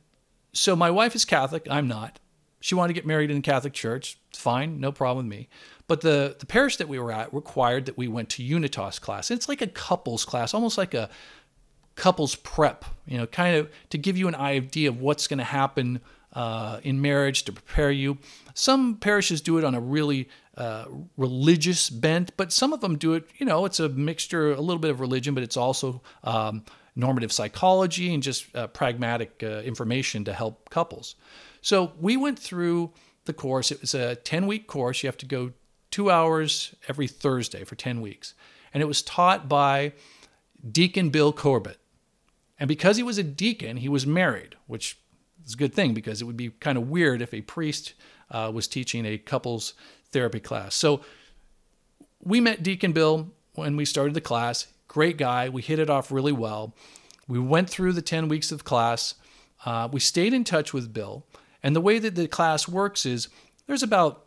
so 0.53 0.75
my 0.75 0.91
wife 0.91 1.15
is 1.15 1.25
Catholic. 1.25 1.67
I'm 1.69 1.87
not. 1.87 2.19
She 2.59 2.75
wanted 2.75 2.89
to 2.89 2.93
get 2.93 3.05
married 3.05 3.31
in 3.31 3.37
the 3.37 3.41
Catholic 3.41 3.73
Church. 3.73 4.17
Fine, 4.35 4.79
no 4.79 4.91
problem 4.91 5.25
with 5.25 5.37
me. 5.37 5.49
But 5.87 6.01
the, 6.01 6.35
the 6.39 6.45
parish 6.45 6.77
that 6.77 6.87
we 6.87 6.99
were 6.99 7.11
at 7.11 7.33
required 7.33 7.85
that 7.87 7.97
we 7.97 8.07
went 8.07 8.29
to 8.31 8.43
Unitas 8.43 8.99
class. 8.99 9.31
It's 9.31 9.49
like 9.49 9.61
a 9.61 9.67
couples 9.67 10.23
class, 10.23 10.53
almost 10.53 10.77
like 10.77 10.93
a 10.93 11.09
couples 11.95 12.35
prep, 12.35 12.85
you 13.05 13.17
know, 13.17 13.27
kind 13.27 13.57
of 13.57 13.69
to 13.89 13.97
give 13.97 14.17
you 14.17 14.27
an 14.27 14.35
idea 14.35 14.89
of 14.89 15.01
what's 15.01 15.27
going 15.27 15.39
to 15.39 15.43
happen 15.43 15.99
uh, 16.33 16.79
in 16.83 17.01
marriage 17.01 17.43
to 17.43 17.51
prepare 17.51 17.91
you. 17.91 18.17
Some 18.53 18.95
parishes 18.95 19.41
do 19.41 19.57
it 19.57 19.63
on 19.63 19.75
a 19.75 19.81
really 19.81 20.29
uh, 20.57 20.85
religious 21.17 21.89
bent, 21.89 22.35
but 22.37 22.51
some 22.51 22.73
of 22.73 22.81
them 22.81 22.97
do 22.97 23.13
it, 23.13 23.27
you 23.37 23.45
know, 23.45 23.65
it's 23.65 23.79
a 23.79 23.89
mixture, 23.89 24.51
a 24.51 24.61
little 24.61 24.79
bit 24.79 24.91
of 24.91 24.99
religion, 24.99 25.33
but 25.33 25.43
it's 25.43 25.57
also 25.57 26.01
um, 26.23 26.63
normative 26.95 27.31
psychology 27.31 28.13
and 28.13 28.21
just 28.21 28.53
uh, 28.55 28.67
pragmatic 28.67 29.41
uh, 29.43 29.61
information 29.61 30.25
to 30.25 30.33
help 30.33 30.69
couples. 30.69 31.15
So 31.61 31.93
we 31.99 32.17
went 32.17 32.37
through 32.37 32.91
the 33.25 33.33
course. 33.33 33.71
It 33.71 33.81
was 33.81 33.93
a 33.93 34.15
10 34.15 34.47
week 34.47 34.67
course. 34.67 35.03
You 35.03 35.07
have 35.07 35.17
to 35.17 35.25
go 35.25 35.51
two 35.89 36.09
hours 36.09 36.75
every 36.87 37.07
Thursday 37.07 37.63
for 37.63 37.75
10 37.75 38.01
weeks. 38.01 38.33
And 38.73 38.81
it 38.81 38.87
was 38.87 39.01
taught 39.01 39.47
by 39.47 39.93
Deacon 40.69 41.09
Bill 41.09 41.33
Corbett. 41.33 41.77
And 42.59 42.67
because 42.67 42.97
he 42.97 43.03
was 43.03 43.17
a 43.17 43.23
deacon, 43.23 43.77
he 43.77 43.89
was 43.89 44.05
married, 44.05 44.55
which 44.67 44.99
is 45.45 45.53
a 45.53 45.57
good 45.57 45.73
thing 45.73 45.93
because 45.93 46.21
it 46.21 46.25
would 46.25 46.37
be 46.37 46.49
kind 46.49 46.77
of 46.77 46.89
weird 46.89 47.21
if 47.21 47.33
a 47.33 47.41
priest 47.41 47.93
uh, 48.29 48.51
was 48.53 48.67
teaching 48.67 49.05
a 49.05 49.17
couples 49.17 49.73
therapy 50.11 50.39
class. 50.39 50.75
So 50.75 51.01
we 52.23 52.39
met 52.39 52.63
Deacon 52.63 52.91
Bill 52.91 53.29
when 53.55 53.75
we 53.75 53.85
started 53.85 54.13
the 54.13 54.21
class. 54.21 54.67
Great 54.87 55.17
guy. 55.17 55.49
We 55.49 55.61
hit 55.61 55.79
it 55.79 55.89
off 55.89 56.11
really 56.11 56.31
well. 56.31 56.73
We 57.27 57.39
went 57.39 57.69
through 57.69 57.93
the 57.93 58.01
10 58.01 58.27
weeks 58.27 58.51
of 58.51 58.63
class. 58.63 59.15
Uh, 59.65 59.87
we 59.91 59.99
stayed 59.99 60.33
in 60.33 60.43
touch 60.43 60.73
with 60.73 60.93
Bill. 60.93 61.25
And 61.63 61.75
the 61.75 61.81
way 61.81 61.99
that 61.99 62.15
the 62.15 62.27
class 62.27 62.67
works 62.67 63.05
is 63.05 63.29
there's 63.67 63.83
about 63.83 64.25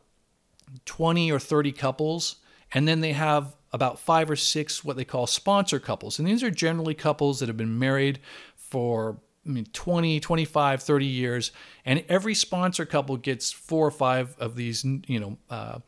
20 0.86 1.30
or 1.30 1.38
30 1.38 1.72
couples, 1.72 2.36
and 2.72 2.88
then 2.88 3.00
they 3.00 3.12
have 3.12 3.54
about 3.72 3.98
five 3.98 4.30
or 4.30 4.36
six 4.36 4.84
what 4.84 4.96
they 4.96 5.04
call 5.04 5.26
sponsor 5.26 5.80
couples. 5.80 6.18
And 6.18 6.26
these 6.26 6.42
are 6.42 6.50
generally 6.50 6.94
couples 6.94 7.40
that 7.40 7.48
have 7.48 7.56
been 7.56 7.78
married 7.78 8.20
for 8.56 9.18
I 9.46 9.50
mean, 9.50 9.66
20, 9.72 10.20
25, 10.20 10.82
30 10.82 11.06
years, 11.06 11.52
and 11.84 12.04
every 12.08 12.34
sponsor 12.34 12.86
couple 12.86 13.16
gets 13.16 13.52
four 13.52 13.86
or 13.86 13.90
five 13.90 14.36
of 14.38 14.56
these, 14.56 14.84
you 14.84 15.20
know, 15.20 15.38
uh, 15.50 15.78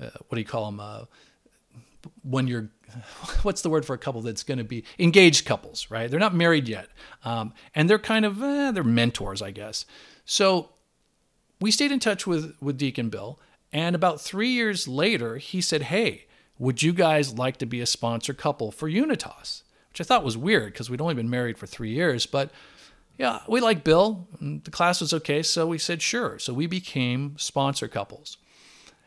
uh, 0.00 0.10
what 0.28 0.32
do 0.32 0.38
you 0.38 0.44
call 0.44 0.66
them? 0.66 0.80
Uh, 0.80 1.04
when 2.22 2.46
you're, 2.46 2.68
what's 3.42 3.62
the 3.62 3.70
word 3.70 3.84
for 3.84 3.94
a 3.94 3.98
couple 3.98 4.22
that's 4.22 4.42
going 4.42 4.58
to 4.58 4.64
be 4.64 4.84
engaged 4.98 5.46
couples, 5.46 5.90
right? 5.90 6.10
They're 6.10 6.20
not 6.20 6.34
married 6.34 6.68
yet. 6.68 6.88
Um, 7.24 7.52
and 7.74 7.88
they're 7.88 7.98
kind 7.98 8.24
of, 8.24 8.42
eh, 8.42 8.70
they're 8.72 8.84
mentors, 8.84 9.42
I 9.42 9.50
guess. 9.50 9.86
So 10.24 10.70
we 11.60 11.70
stayed 11.70 11.92
in 11.92 12.00
touch 12.00 12.26
with, 12.26 12.54
with 12.60 12.76
Deacon 12.76 13.08
Bill. 13.08 13.40
And 13.72 13.94
about 13.94 14.20
three 14.20 14.50
years 14.50 14.86
later, 14.86 15.36
he 15.38 15.60
said, 15.60 15.82
Hey, 15.82 16.26
would 16.58 16.82
you 16.82 16.92
guys 16.92 17.34
like 17.34 17.58
to 17.58 17.66
be 17.66 17.80
a 17.80 17.86
sponsor 17.86 18.32
couple 18.32 18.70
for 18.70 18.88
Unitas? 18.88 19.62
Which 19.90 20.00
I 20.00 20.04
thought 20.04 20.24
was 20.24 20.36
weird 20.36 20.72
because 20.72 20.88
we'd 20.88 21.00
only 21.00 21.14
been 21.14 21.30
married 21.30 21.58
for 21.58 21.66
three 21.66 21.90
years. 21.90 22.26
But 22.26 22.50
yeah, 23.18 23.40
we 23.48 23.60
like 23.60 23.84
Bill. 23.84 24.28
The 24.40 24.70
class 24.70 25.00
was 25.00 25.12
okay, 25.14 25.42
so 25.42 25.66
we 25.66 25.78
said 25.78 26.02
sure. 26.02 26.38
So 26.38 26.52
we 26.52 26.66
became 26.66 27.36
sponsor 27.38 27.88
couples. 27.88 28.36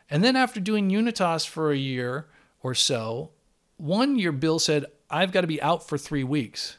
And 0.09 0.23
then 0.23 0.35
after 0.35 0.59
doing 0.59 0.89
Unitas 0.89 1.45
for 1.45 1.71
a 1.71 1.77
year 1.77 2.27
or 2.63 2.73
so, 2.73 3.31
one 3.77 4.17
year 4.17 4.31
Bill 4.31 4.59
said, 4.59 4.85
I've 5.09 5.31
got 5.31 5.41
to 5.41 5.47
be 5.47 5.61
out 5.61 5.87
for 5.87 5.97
three 5.97 6.23
weeks. 6.23 6.77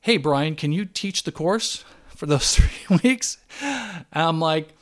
Hey, 0.00 0.16
Brian, 0.16 0.56
can 0.56 0.72
you 0.72 0.84
teach 0.84 1.22
the 1.24 1.32
course 1.32 1.84
for 2.08 2.26
those 2.26 2.56
three 2.56 2.98
weeks? 3.02 3.38
And 3.60 4.04
I'm 4.12 4.40
like, 4.40 4.74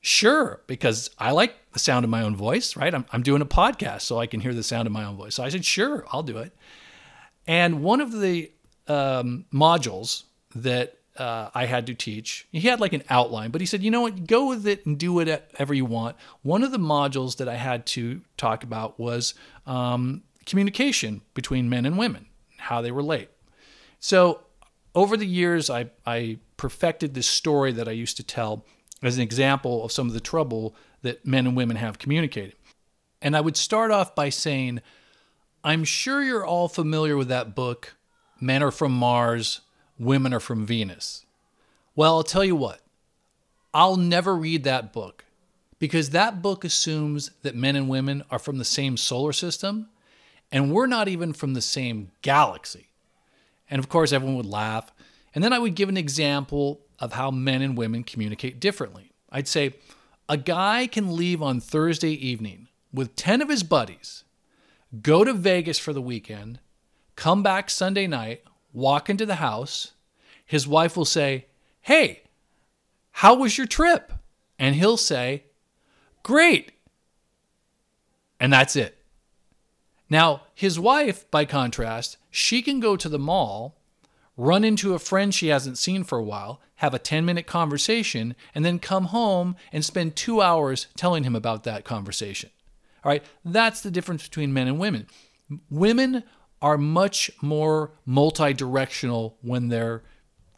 Sure, 0.00 0.60
because 0.66 1.08
I 1.18 1.30
like 1.30 1.54
the 1.72 1.78
sound 1.78 2.04
of 2.04 2.10
my 2.10 2.22
own 2.22 2.36
voice, 2.36 2.76
right? 2.76 2.94
I'm, 2.94 3.06
I'm 3.10 3.22
doing 3.22 3.40
a 3.40 3.46
podcast 3.46 4.02
so 4.02 4.18
I 4.18 4.26
can 4.26 4.40
hear 4.40 4.52
the 4.52 4.62
sound 4.62 4.86
of 4.86 4.92
my 4.92 5.02
own 5.02 5.16
voice. 5.16 5.34
So 5.34 5.42
I 5.42 5.48
said, 5.48 5.64
Sure, 5.64 6.04
I'll 6.12 6.22
do 6.22 6.38
it. 6.38 6.54
And 7.46 7.82
one 7.82 8.02
of 8.02 8.12
the 8.20 8.50
um, 8.86 9.46
modules 9.52 10.24
that 10.54 10.98
uh, 11.16 11.50
I 11.54 11.66
had 11.66 11.86
to 11.86 11.94
teach. 11.94 12.46
He 12.50 12.62
had 12.62 12.80
like 12.80 12.92
an 12.92 13.04
outline, 13.08 13.50
but 13.50 13.60
he 13.60 13.66
said, 13.66 13.82
you 13.82 13.90
know 13.90 14.00
what, 14.00 14.26
go 14.26 14.48
with 14.48 14.66
it 14.66 14.84
and 14.84 14.98
do 14.98 15.12
whatever 15.12 15.72
you 15.72 15.84
want. 15.84 16.16
One 16.42 16.62
of 16.62 16.72
the 16.72 16.78
modules 16.78 17.36
that 17.36 17.48
I 17.48 17.54
had 17.54 17.86
to 17.86 18.20
talk 18.36 18.64
about 18.64 18.98
was 18.98 19.34
um, 19.66 20.22
communication 20.44 21.22
between 21.34 21.68
men 21.68 21.86
and 21.86 21.96
women, 21.96 22.26
how 22.58 22.80
they 22.80 22.90
relate. 22.90 23.28
So 24.00 24.40
over 24.94 25.16
the 25.16 25.26
years, 25.26 25.70
I, 25.70 25.90
I 26.06 26.38
perfected 26.56 27.14
this 27.14 27.26
story 27.26 27.72
that 27.72 27.88
I 27.88 27.92
used 27.92 28.16
to 28.16 28.22
tell 28.22 28.64
as 29.02 29.16
an 29.16 29.22
example 29.22 29.84
of 29.84 29.92
some 29.92 30.08
of 30.08 30.14
the 30.14 30.20
trouble 30.20 30.74
that 31.02 31.24
men 31.26 31.46
and 31.46 31.56
women 31.56 31.76
have 31.76 31.98
communicating. 31.98 32.56
And 33.22 33.36
I 33.36 33.40
would 33.40 33.56
start 33.56 33.90
off 33.90 34.14
by 34.14 34.30
saying, 34.30 34.80
I'm 35.62 35.84
sure 35.84 36.22
you're 36.22 36.44
all 36.44 36.68
familiar 36.68 37.16
with 37.16 37.28
that 37.28 37.54
book, 37.54 37.96
Men 38.40 38.62
Are 38.62 38.70
From 38.70 38.92
Mars 38.92 39.60
women 39.98 40.32
are 40.32 40.40
from 40.40 40.66
Venus. 40.66 41.24
Well, 41.96 42.16
I'll 42.16 42.22
tell 42.22 42.44
you 42.44 42.56
what, 42.56 42.80
I'll 43.72 43.96
never 43.96 44.34
read 44.34 44.64
that 44.64 44.92
book 44.92 45.24
because 45.78 46.10
that 46.10 46.42
book 46.42 46.64
assumes 46.64 47.30
that 47.42 47.54
men 47.54 47.76
and 47.76 47.88
women 47.88 48.24
are 48.30 48.38
from 48.38 48.58
the 48.58 48.64
same 48.64 48.96
solar 48.96 49.32
system 49.32 49.88
and 50.50 50.72
we're 50.72 50.86
not 50.86 51.08
even 51.08 51.32
from 51.32 51.54
the 51.54 51.60
same 51.60 52.10
galaxy. 52.22 52.88
And 53.68 53.78
of 53.78 53.88
course, 53.88 54.12
everyone 54.12 54.36
would 54.36 54.46
laugh. 54.46 54.92
And 55.34 55.42
then 55.42 55.52
I 55.52 55.58
would 55.58 55.74
give 55.74 55.88
an 55.88 55.96
example 55.96 56.80
of 57.00 57.14
how 57.14 57.30
men 57.30 57.62
and 57.62 57.76
women 57.76 58.04
communicate 58.04 58.60
differently. 58.60 59.10
I'd 59.30 59.48
say, 59.48 59.74
a 60.28 60.36
guy 60.36 60.86
can 60.86 61.16
leave 61.16 61.42
on 61.42 61.60
Thursday 61.60 62.12
evening 62.12 62.68
with 62.92 63.16
10 63.16 63.42
of 63.42 63.48
his 63.48 63.64
buddies, 63.64 64.22
go 65.02 65.24
to 65.24 65.32
Vegas 65.32 65.78
for 65.78 65.92
the 65.92 66.00
weekend, 66.00 66.60
come 67.16 67.42
back 67.42 67.68
Sunday 67.68 68.06
night, 68.06 68.42
walk 68.74 69.08
into 69.08 69.24
the 69.24 69.36
house, 69.36 69.92
his 70.44 70.68
wife 70.68 70.96
will 70.96 71.06
say, 71.06 71.46
Hey, 71.80 72.24
how 73.12 73.34
was 73.34 73.56
your 73.56 73.66
trip? 73.66 74.12
And 74.58 74.74
he'll 74.74 74.98
say, 74.98 75.44
Great. 76.22 76.72
And 78.38 78.52
that's 78.52 78.76
it. 78.76 78.98
Now, 80.10 80.42
his 80.54 80.78
wife, 80.78 81.30
by 81.30 81.44
contrast, 81.44 82.18
she 82.30 82.60
can 82.60 82.80
go 82.80 82.96
to 82.96 83.08
the 83.08 83.18
mall, 83.18 83.76
run 84.36 84.64
into 84.64 84.94
a 84.94 84.98
friend 84.98 85.34
she 85.34 85.48
hasn't 85.48 85.78
seen 85.78 86.04
for 86.04 86.18
a 86.18 86.22
while, 86.22 86.60
have 86.76 86.92
a 86.92 86.98
10 86.98 87.24
minute 87.24 87.46
conversation, 87.46 88.34
and 88.54 88.64
then 88.64 88.78
come 88.78 89.06
home 89.06 89.56
and 89.72 89.84
spend 89.84 90.16
two 90.16 90.42
hours 90.42 90.88
telling 90.96 91.24
him 91.24 91.34
about 91.34 91.64
that 91.64 91.84
conversation. 91.84 92.50
All 93.04 93.10
right, 93.10 93.24
that's 93.44 93.80
the 93.80 93.90
difference 93.90 94.22
between 94.24 94.52
men 94.52 94.66
and 94.66 94.78
women. 94.78 95.06
Women 95.70 96.24
are 96.64 96.78
much 96.78 97.30
more 97.42 97.92
multi 98.06 98.54
directional 98.54 99.36
when 99.42 99.68
they're 99.68 100.02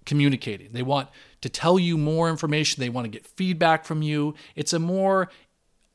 communicating. 0.05 0.71
They 0.71 0.85
want 0.85 1.09
to 1.41 1.49
tell 1.49 1.81
you 1.81 1.99
more 1.99 2.31
information, 2.31 2.81
they 2.81 2.89
want 2.89 3.07
to 3.07 3.11
get 3.11 3.27
feedback 3.27 3.85
from 3.85 4.03
you. 4.03 4.37
It's 4.55 4.73
a 4.73 4.79
more 4.79 5.29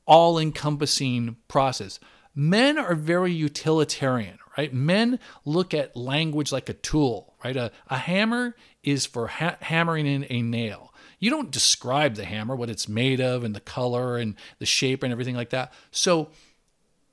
all 0.05 0.37
encompassing 0.37 1.37
process. 1.47 1.97
Men 2.35 2.77
are 2.77 2.93
very 2.93 3.31
utilitarian, 3.31 4.37
right? 4.57 4.73
Men 4.73 5.17
look 5.45 5.73
at 5.73 5.95
language 5.95 6.51
like 6.51 6.67
a 6.67 6.73
tool, 6.73 7.33
right? 7.41 7.55
A, 7.55 7.71
a 7.87 7.97
hammer 7.97 8.57
is 8.83 9.05
for 9.05 9.27
ha- 9.27 9.55
hammering 9.61 10.07
in 10.07 10.25
a 10.29 10.41
nail. 10.41 10.93
You 11.19 11.29
don't 11.29 11.51
describe 11.51 12.15
the 12.15 12.25
hammer, 12.25 12.53
what 12.53 12.69
it's 12.69 12.89
made 12.89 13.21
of, 13.21 13.45
and 13.45 13.55
the 13.55 13.61
color 13.61 14.17
and 14.17 14.35
the 14.59 14.65
shape 14.65 15.03
and 15.03 15.13
everything 15.13 15.35
like 15.35 15.51
that. 15.51 15.71
So 15.89 16.31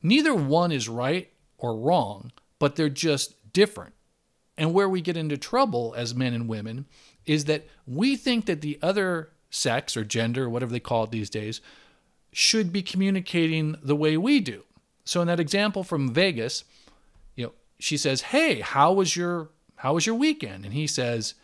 neither 0.03 0.35
one 0.35 0.73
is 0.73 0.89
right 0.89 1.31
or 1.59 1.77
wrong 1.77 2.33
but 2.59 2.77
they're 2.77 2.89
just 2.89 3.53
different. 3.53 3.95
And 4.57 4.75
where 4.75 4.89
we 4.89 5.01
get 5.01 5.17
into 5.17 5.37
trouble 5.37 5.95
as 5.97 6.15
men 6.15 6.35
and 6.35 6.49
women 6.49 6.87
is 7.27 7.45
that 7.45 7.67
we 7.87 8.17
think 8.17 8.47
that 8.47 8.61
the 8.61 8.79
other 8.83 9.31
sex 9.51 9.97
or 9.97 10.05
gender, 10.05 10.45
or 10.45 10.49
whatever 10.49 10.73
they 10.73 10.81
call 10.81 11.05
it 11.05 11.11
these 11.11 11.31
days, 11.31 11.61
should 12.33 12.73
be 12.73 12.83
communicating 12.83 13.77
the 13.83 13.97
way 13.97 14.17
we 14.17 14.41
do. 14.41 14.65
So 15.05 15.21
in 15.21 15.29
that 15.29 15.41
example 15.41 15.85
from 15.85 16.13
Vegas, 16.13 16.65
you 17.35 17.47
know, 17.47 17.53
she 17.79 17.97
says, 17.97 18.21
"Hey, 18.23 18.61
how 18.61 18.93
was 18.93 19.17
your 19.17 19.51
how 19.77 19.95
was 19.95 20.07
your 20.07 20.17
weekend?" 20.17 20.65
And 20.65 20.75
he 20.75 20.87
says, 20.87 21.35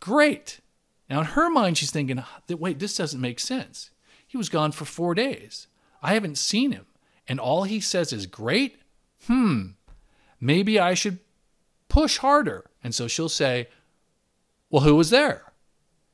"Great." 0.00 0.60
Now 1.08 1.20
in 1.20 1.26
her 1.26 1.50
mind, 1.50 1.78
she's 1.78 1.90
thinking, 1.90 2.24
"Wait, 2.48 2.78
this 2.78 2.96
doesn't 2.96 3.20
make 3.20 3.38
sense. 3.38 3.90
He 4.26 4.36
was 4.36 4.48
gone 4.48 4.72
for 4.72 4.84
four 4.84 5.14
days. 5.14 5.68
I 6.02 6.14
haven't 6.14 6.38
seen 6.38 6.72
him, 6.72 6.86
and 7.28 7.38
all 7.38 7.64
he 7.64 7.80
says 7.80 8.12
is 8.12 8.26
great. 8.26 8.80
Hmm, 9.26 9.68
maybe 10.44 10.78
I 10.78 10.94
should 10.94 11.18
push 11.88 12.18
harder. 12.18 12.64
And 12.82 12.94
so 12.94 13.08
she'll 13.08 13.28
say, 13.28 13.68
Well, 14.70 14.82
who 14.82 14.94
was 14.94 15.10
there? 15.10 15.52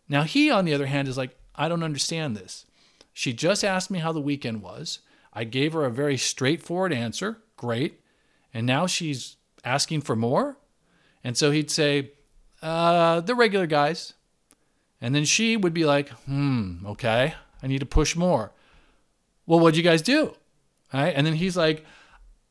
Now, 0.09 0.23
he, 0.23 0.51
on 0.51 0.65
the 0.65 0.75
other 0.75 0.87
hand, 0.87 1.09
is 1.09 1.19
like, 1.19 1.37
I 1.55 1.69
don't 1.69 1.83
understand 1.83 2.37
this. 2.37 2.67
She 3.13 3.33
just 3.33 3.65
asked 3.65 3.91
me 3.91 3.99
how 3.99 4.13
the 4.13 4.21
weekend 4.21 4.63
was. 4.63 5.01
I 5.33 5.45
gave 5.45 5.73
her 5.73 5.85
a 5.85 5.91
very 5.91 6.17
straightforward 6.17 6.93
answer. 6.93 7.39
Great. 7.57 8.01
And 8.55 8.67
now 8.67 8.87
she's 8.87 9.37
asking 9.65 10.01
for 10.03 10.17
more. 10.17 10.57
And 11.23 11.37
so 11.37 11.51
he'd 11.51 11.71
say, 11.71 12.13
uh, 12.63 13.21
the 13.21 13.35
regular 13.35 13.67
guys. 13.67 14.15
And 15.01 15.15
then 15.15 15.25
she 15.25 15.57
would 15.57 15.75
be 15.75 15.85
like, 15.85 16.09
hmm, 16.27 16.85
okay, 16.87 17.35
I 17.63 17.67
need 17.67 17.81
to 17.81 17.87
push 17.87 18.17
more. 18.17 18.53
Well, 19.47 19.61
what'd 19.61 19.77
you 19.77 19.83
guys 19.83 20.03
do? 20.03 20.35
All 20.93 21.01
right. 21.01 21.15
And 21.15 21.27
then 21.27 21.35
he's 21.35 21.57
like, 21.57 21.85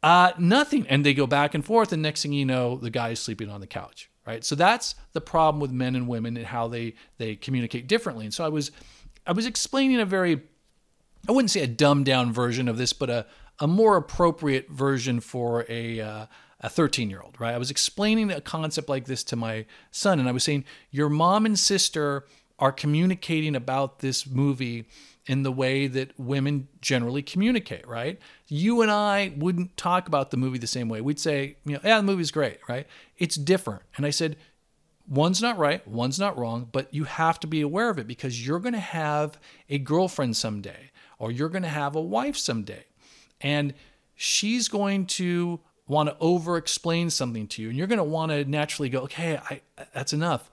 uh, 0.02 0.32
nothing. 0.38 0.88
And 0.88 1.06
they 1.06 1.14
go 1.14 1.28
back 1.28 1.54
and 1.54 1.66
forth, 1.66 1.92
and 1.92 2.02
next 2.02 2.24
thing 2.24 2.34
you 2.34 2.46
know, 2.46 2.78
the 2.78 2.90
guy 2.90 3.10
is 3.10 3.20
sleeping 3.20 3.50
on 3.50 3.62
the 3.62 3.68
couch. 3.68 4.10
Right. 4.26 4.44
So 4.44 4.54
that's 4.54 4.94
the 5.14 5.22
problem 5.22 5.60
with 5.60 5.72
men 5.72 5.96
and 5.96 6.08
women 6.08 6.38
and 6.38 6.46
how 6.46 6.68
they 6.68 6.94
they 7.18 7.36
communicate 7.36 7.88
differently. 7.88 8.26
And 8.26 8.34
so 8.34 8.46
I 8.46 8.50
was 8.50 8.72
I 9.26 9.32
was 9.32 9.48
explaining 9.48 10.00
a 10.00 10.06
very 10.06 10.42
I 11.28 11.32
wouldn't 11.32 11.50
say 11.50 11.62
a 11.62 11.68
dumbed 11.68 12.06
down 12.06 12.32
version 12.32 12.68
of 12.68 12.78
this, 12.78 12.94
but 12.94 13.10
a 13.10 13.26
a 13.60 13.68
more 13.68 13.98
appropriate 13.98 14.70
version 14.70 15.20
for 15.20 15.66
a 15.68 16.00
uh, 16.00 16.26
a 16.62 16.70
13 16.70 17.10
year 17.10 17.22
old, 17.22 17.40
right? 17.40 17.54
I 17.54 17.58
was 17.58 17.72
explaining 17.72 18.32
a 18.32 18.42
concept 18.42 18.90
like 18.90 19.06
this 19.06 19.24
to 19.26 19.36
my 19.36 19.66
son, 19.92 20.20
and 20.20 20.28
I 20.28 20.32
was 20.32 20.44
saying, 20.44 20.66
Your 20.92 21.10
mom 21.10 21.46
and 21.46 21.58
sister 21.58 22.26
are 22.58 22.72
communicating 22.72 23.56
about 23.56 24.00
this 24.00 24.28
movie 24.28 24.86
in 25.30 25.44
the 25.44 25.52
way 25.52 25.86
that 25.86 26.12
women 26.20 26.68
generally 26.82 27.22
communicate, 27.22 27.88
right? 27.88 28.20
You 28.48 28.82
and 28.82 28.90
I 28.90 29.32
wouldn't 29.38 29.78
talk 29.78 30.08
about 30.08 30.32
the 30.32 30.38
movie 30.38 30.58
the 30.58 30.66
same 30.66 30.90
way. 30.90 31.02
We'd 31.02 31.20
say, 31.20 31.56
you 31.66 31.74
know, 31.74 31.80
yeah, 31.84 31.98
the 31.98 32.04
movie's 32.04 32.32
great, 32.32 32.58
right? 32.68 32.88
It's 33.20 33.36
different. 33.36 33.84
And 33.96 34.08
I 34.08 34.10
said, 34.10 34.38
one's 35.08 35.40
not 35.40 35.60
right, 35.60 35.88
one's 35.88 36.18
not 36.18 36.36
wrong, 36.36 36.68
but 36.72 36.92
you 36.92 37.04
have 37.04 37.40
to 37.42 37.48
be 37.48 37.62
aware 37.62 37.92
of 37.92 38.00
it 38.00 38.08
because 38.08 38.44
you're 38.44 38.58
going 38.58 38.74
to 38.74 38.80
have 38.80 39.40
a 39.70 39.78
girlfriend 39.78 40.36
someday 40.36 40.90
or 41.20 41.32
you're 41.32 41.50
going 41.50 41.62
to 41.62 41.70
have 41.70 41.96
a 41.96 42.02
wife 42.02 42.36
someday. 42.36 42.86
And 43.40 43.76
she's 44.16 44.68
going 44.68 45.06
to 45.06 45.60
want 45.88 46.10
to 46.10 46.18
over 46.20 46.58
explain 46.58 47.12
something 47.12 47.46
to 47.50 47.62
you 47.62 47.70
and 47.70 47.78
you're 47.78 47.86
going 47.86 48.00
to 48.00 48.04
want 48.04 48.32
to 48.32 48.46
naturally 48.46 48.90
go, 48.90 49.02
"Okay, 49.02 49.40
I 49.48 49.62
that's 49.94 50.12
enough." 50.12 50.50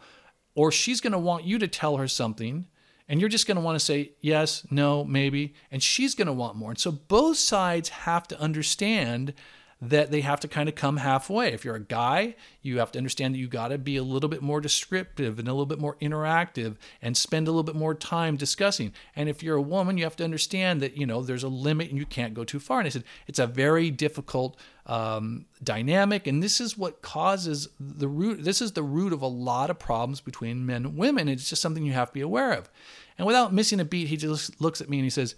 Or 0.54 0.70
she's 0.70 1.00
going 1.00 1.12
to 1.14 1.18
want 1.18 1.44
you 1.44 1.58
to 1.58 1.68
tell 1.68 1.96
her 1.96 2.08
something 2.08 2.66
and 3.08 3.20
you're 3.20 3.28
just 3.28 3.46
going 3.46 3.56
to 3.56 3.62
want 3.62 3.78
to 3.78 3.84
say 3.84 4.12
yes, 4.20 4.66
no, 4.70 5.04
maybe. 5.04 5.54
And 5.70 5.82
she's 5.82 6.14
going 6.14 6.26
to 6.26 6.32
want 6.32 6.56
more. 6.56 6.70
And 6.70 6.78
so 6.78 6.90
both 6.90 7.36
sides 7.36 7.88
have 7.90 8.26
to 8.28 8.40
understand 8.40 9.32
that 9.80 10.10
they 10.10 10.22
have 10.22 10.40
to 10.40 10.48
kind 10.48 10.70
of 10.70 10.74
come 10.74 10.96
halfway. 10.96 11.52
If 11.52 11.62
you're 11.64 11.74
a 11.74 11.80
guy, 11.80 12.34
you 12.62 12.78
have 12.78 12.90
to 12.92 12.98
understand 12.98 13.34
that 13.34 13.38
you 13.38 13.46
got 13.46 13.68
to 13.68 13.78
be 13.78 13.98
a 13.98 14.02
little 14.02 14.30
bit 14.30 14.40
more 14.40 14.58
descriptive 14.58 15.38
and 15.38 15.46
a 15.46 15.52
little 15.52 15.66
bit 15.66 15.78
more 15.78 15.96
interactive 16.00 16.76
and 17.02 17.14
spend 17.14 17.46
a 17.46 17.50
little 17.50 17.62
bit 17.62 17.74
more 17.74 17.94
time 17.94 18.36
discussing. 18.36 18.94
And 19.14 19.28
if 19.28 19.42
you're 19.42 19.56
a 19.56 19.62
woman, 19.62 19.98
you 19.98 20.04
have 20.04 20.16
to 20.16 20.24
understand 20.24 20.80
that, 20.80 20.96
you 20.96 21.04
know, 21.04 21.20
there's 21.22 21.42
a 21.42 21.48
limit 21.48 21.90
and 21.90 21.98
you 21.98 22.06
can't 22.06 22.32
go 22.32 22.42
too 22.42 22.58
far. 22.58 22.78
And 22.78 22.86
I 22.86 22.88
said, 22.88 23.04
it's 23.26 23.38
a 23.38 23.46
very 23.46 23.90
difficult 23.90 24.56
um, 24.86 25.44
dynamic. 25.62 26.26
And 26.26 26.42
this 26.42 26.58
is 26.58 26.78
what 26.78 27.02
causes 27.02 27.68
the 27.78 28.08
root, 28.08 28.44
this 28.44 28.62
is 28.62 28.72
the 28.72 28.82
root 28.82 29.12
of 29.12 29.20
a 29.20 29.26
lot 29.26 29.68
of 29.68 29.78
problems 29.78 30.22
between 30.22 30.64
men 30.64 30.86
and 30.86 30.96
women. 30.96 31.28
It's 31.28 31.50
just 31.50 31.60
something 31.60 31.84
you 31.84 31.92
have 31.92 32.08
to 32.08 32.14
be 32.14 32.22
aware 32.22 32.52
of. 32.52 32.70
And 33.18 33.26
without 33.26 33.52
missing 33.52 33.80
a 33.80 33.84
beat, 33.84 34.08
he 34.08 34.16
just 34.16 34.58
looks 34.58 34.80
at 34.80 34.88
me 34.88 34.98
and 34.98 35.04
he 35.04 35.10
says, 35.10 35.34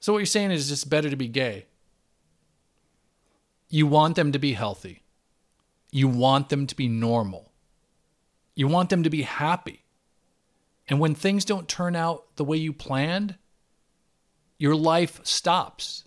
So 0.00 0.14
what 0.14 0.20
you're 0.20 0.26
saying 0.26 0.52
is 0.52 0.72
it's 0.72 0.84
better 0.84 1.10
to 1.10 1.16
be 1.16 1.28
gay? 1.28 1.66
You 3.72 3.86
want 3.86 4.16
them 4.16 4.32
to 4.32 4.38
be 4.38 4.52
healthy. 4.52 5.02
You 5.90 6.06
want 6.06 6.50
them 6.50 6.66
to 6.66 6.76
be 6.76 6.88
normal. 6.88 7.52
You 8.54 8.68
want 8.68 8.90
them 8.90 9.02
to 9.02 9.08
be 9.08 9.22
happy. 9.22 9.86
And 10.88 11.00
when 11.00 11.14
things 11.14 11.46
don't 11.46 11.66
turn 11.66 11.96
out 11.96 12.36
the 12.36 12.44
way 12.44 12.58
you 12.58 12.74
planned, 12.74 13.36
your 14.58 14.76
life 14.76 15.20
stops. 15.22 16.04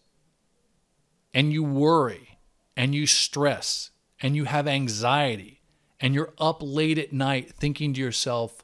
And 1.34 1.52
you 1.52 1.64
worry 1.64 2.38
and 2.78 2.94
you 2.94 3.08
stress 3.08 3.90
and 4.22 4.36
you 4.36 4.46
have 4.46 4.68
anxiety 4.68 5.62
and 6.00 6.14
you're 6.14 6.36
up 6.38 6.60
late 6.62 7.00
at 7.00 7.14
night 7.14 7.52
thinking 7.52 7.96
to 7.96 8.00
yourself, 8.00 8.64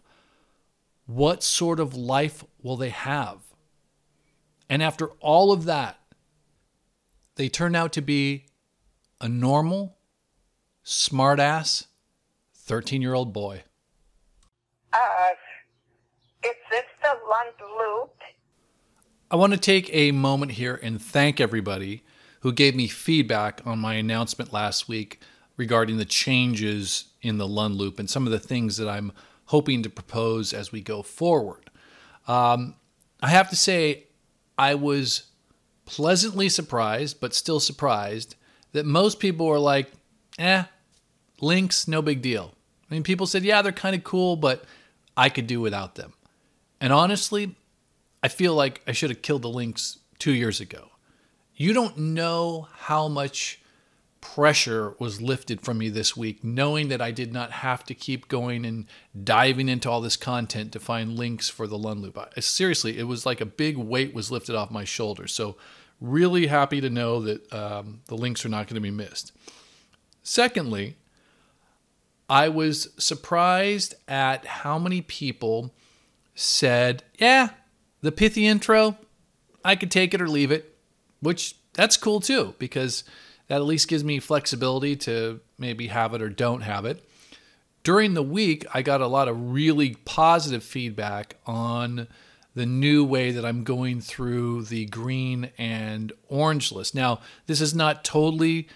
what 1.07 1.41
sort 1.41 1.79
of 1.79 1.95
life 1.95 2.45
will 2.61 2.77
they 2.77 2.89
have? 2.89 3.39
And 4.69 4.83
after 4.83 5.07
all 5.21 5.51
of 5.51 5.65
that, 5.65 5.97
they 7.33 7.49
turn 7.49 7.75
out 7.75 7.93
to 7.93 8.01
be 8.01 8.45
a 9.21 9.29
normal, 9.29 9.95
smartass, 10.83 11.85
13 12.55 13.01
year 13.01 13.13
old 13.13 13.31
boy. 13.31 13.63
Uh, 14.91 14.97
is 16.43 16.55
this 16.69 16.83
the 17.01 17.09
Lund 17.29 17.53
Loop? 17.77 18.13
I 19.29 19.35
want 19.35 19.53
to 19.53 19.59
take 19.59 19.89
a 19.93 20.11
moment 20.11 20.53
here 20.53 20.79
and 20.81 21.01
thank 21.01 21.39
everybody 21.39 22.03
who 22.41 22.51
gave 22.51 22.75
me 22.75 22.87
feedback 22.87 23.61
on 23.65 23.79
my 23.79 23.93
announcement 23.93 24.51
last 24.51 24.89
week 24.89 25.21
regarding 25.55 25.97
the 25.97 26.05
changes 26.05 27.05
in 27.21 27.37
the 27.37 27.47
Lund 27.47 27.75
Loop 27.75 27.99
and 27.99 28.09
some 28.09 28.25
of 28.25 28.31
the 28.31 28.39
things 28.39 28.77
that 28.77 28.89
I'm 28.89 29.13
hoping 29.45 29.83
to 29.83 29.89
propose 29.89 30.51
as 30.53 30.71
we 30.71 30.81
go 30.81 31.03
forward. 31.03 31.69
Um, 32.27 32.75
I 33.21 33.29
have 33.29 33.49
to 33.51 33.55
say, 33.55 34.07
I 34.57 34.73
was 34.75 35.27
pleasantly 35.85 36.49
surprised, 36.49 37.19
but 37.19 37.35
still 37.35 37.59
surprised, 37.59 38.35
that 38.73 38.85
most 38.85 39.19
people 39.19 39.45
were 39.47 39.59
like, 39.59 39.91
eh, 40.39 40.63
links, 41.39 41.87
no 41.87 42.01
big 42.01 42.21
deal. 42.21 42.53
I 42.89 42.93
mean, 42.93 43.03
people 43.03 43.27
said, 43.27 43.43
yeah, 43.43 43.61
they're 43.61 43.71
kind 43.71 43.95
of 43.95 44.03
cool, 44.03 44.35
but 44.35 44.63
I 45.15 45.29
could 45.29 45.47
do 45.47 45.61
without 45.61 45.95
them. 45.95 46.13
And 46.79 46.91
honestly, 46.91 47.55
I 48.23 48.27
feel 48.27 48.53
like 48.55 48.81
I 48.87 48.91
should 48.91 49.09
have 49.09 49.21
killed 49.21 49.41
the 49.41 49.49
links 49.49 49.99
two 50.19 50.33
years 50.33 50.59
ago. 50.59 50.89
You 51.55 51.73
don't 51.73 51.97
know 51.97 52.67
how 52.73 53.07
much 53.07 53.61
pressure 54.21 54.95
was 54.99 55.21
lifted 55.21 55.61
from 55.61 55.79
me 55.79 55.89
this 55.89 56.15
week, 56.15 56.43
knowing 56.43 56.89
that 56.89 57.01
I 57.01 57.11
did 57.11 57.33
not 57.33 57.51
have 57.51 57.83
to 57.85 57.95
keep 57.95 58.27
going 58.27 58.65
and 58.65 58.85
diving 59.23 59.67
into 59.67 59.89
all 59.89 59.99
this 59.99 60.15
content 60.15 60.71
to 60.73 60.79
find 60.79 61.17
links 61.17 61.49
for 61.49 61.67
the 61.67 61.77
Lund 61.77 62.01
Loop. 62.01 62.17
I, 62.17 62.39
seriously, 62.39 62.97
it 62.97 63.03
was 63.03 63.25
like 63.25 63.41
a 63.41 63.45
big 63.45 63.77
weight 63.77 64.13
was 64.13 64.31
lifted 64.31 64.55
off 64.55 64.71
my 64.71 64.85
shoulders. 64.85 65.33
So, 65.33 65.57
really 66.01 66.47
happy 66.47 66.81
to 66.81 66.89
know 66.89 67.21
that 67.21 67.53
um, 67.53 68.01
the 68.07 68.17
links 68.17 68.43
are 68.43 68.49
not 68.49 68.67
going 68.67 68.75
to 68.75 68.81
be 68.81 68.91
missed. 68.91 69.31
Secondly, 70.23 70.97
I 72.27 72.49
was 72.49 72.89
surprised 72.97 73.93
at 74.07 74.45
how 74.45 74.79
many 74.79 75.01
people 75.01 75.73
said, 76.33 77.03
Yeah, 77.17 77.49
the 78.01 78.11
pithy 78.11 78.47
intro, 78.47 78.97
I 79.63 79.75
could 79.75 79.91
take 79.91 80.13
it 80.13 80.21
or 80.21 80.27
leave 80.27 80.51
it, 80.51 80.75
which 81.19 81.55
that's 81.73 81.97
cool 81.97 82.19
too, 82.19 82.55
because 82.57 83.03
that 83.47 83.57
at 83.57 83.65
least 83.65 83.87
gives 83.87 84.03
me 84.03 84.19
flexibility 84.19 84.95
to 84.95 85.39
maybe 85.57 85.87
have 85.87 86.13
it 86.13 86.21
or 86.21 86.29
don't 86.29 86.61
have 86.61 86.85
it. 86.85 87.05
During 87.83 88.13
the 88.13 88.23
week, 88.23 88.65
I 88.73 88.81
got 88.81 89.01
a 89.01 89.07
lot 89.07 89.27
of 89.27 89.51
really 89.51 89.95
positive 90.05 90.63
feedback 90.63 91.37
on 91.45 92.07
the 92.53 92.65
new 92.65 93.03
way 93.03 93.31
that 93.31 93.45
I'm 93.45 93.63
going 93.63 94.01
through 94.01 94.63
the 94.63 94.85
green 94.85 95.51
and 95.57 96.11
orange 96.27 96.71
list. 96.71 96.93
Now, 96.93 97.21
this 97.47 97.61
is 97.61 97.73
not 97.73 98.03
totally 98.03 98.67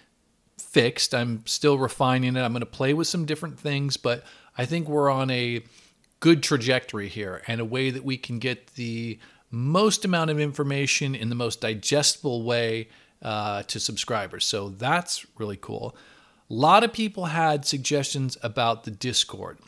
fixed. 0.58 1.14
I'm 1.14 1.46
still 1.46 1.78
refining 1.78 2.36
it. 2.36 2.42
I'm 2.42 2.54
going 2.54 2.62
to 2.62 2.66
play 2.66 2.94
with 2.94 3.08
some 3.08 3.26
different 3.26 3.60
things, 3.60 3.98
but 3.98 4.24
I 4.58 4.66
think 4.66 4.88
we're 4.88 5.10
on 5.10 5.30
a 5.30 5.64
good 6.20 6.42
trajectory 6.42 7.10
here 7.10 7.42
and 7.48 7.60
a 7.60 7.66
way 7.66 7.92
that 7.92 8.04
we 8.04 8.18
can 8.18 8.40
get 8.40 8.74
the 8.76 9.20
most 9.52 10.06
amount 10.06 10.32
of 10.32 10.40
information 10.40 11.16
in 11.16 11.30
the 11.30 11.36
most 11.36 11.62
digestible 11.62 12.44
way 12.44 12.88
uh, 13.22 13.64
to 13.64 13.80
subscribers. 13.80 14.46
So 14.46 14.70
that's 14.70 15.26
really 15.38 15.58
cool. 15.58 15.96
A 16.50 16.54
lot 16.54 16.84
of 16.84 16.94
people 16.94 17.26
had 17.26 17.66
suggestions 17.66 18.38
about 18.44 18.84
the 18.84 18.92
Discord. 18.92 19.60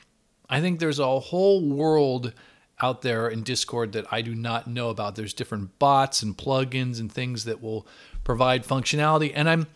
I 0.49 0.61
think 0.61 0.79
there's 0.79 0.99
a 0.99 1.19
whole 1.19 1.67
world 1.67 2.33
out 2.81 3.01
there 3.01 3.27
in 3.27 3.43
Discord 3.43 3.93
that 3.93 4.05
I 4.11 4.21
do 4.21 4.35
not 4.35 4.67
know 4.67 4.89
about. 4.89 5.15
There's 5.15 5.33
different 5.33 5.79
bots 5.79 6.21
and 6.21 6.37
plugins 6.37 6.99
and 6.99 7.11
things 7.11 7.45
that 7.45 7.61
will 7.61 7.87
provide 8.23 8.65
functionality. 8.65 9.31
And 9.33 9.49
I'm, 9.49 9.67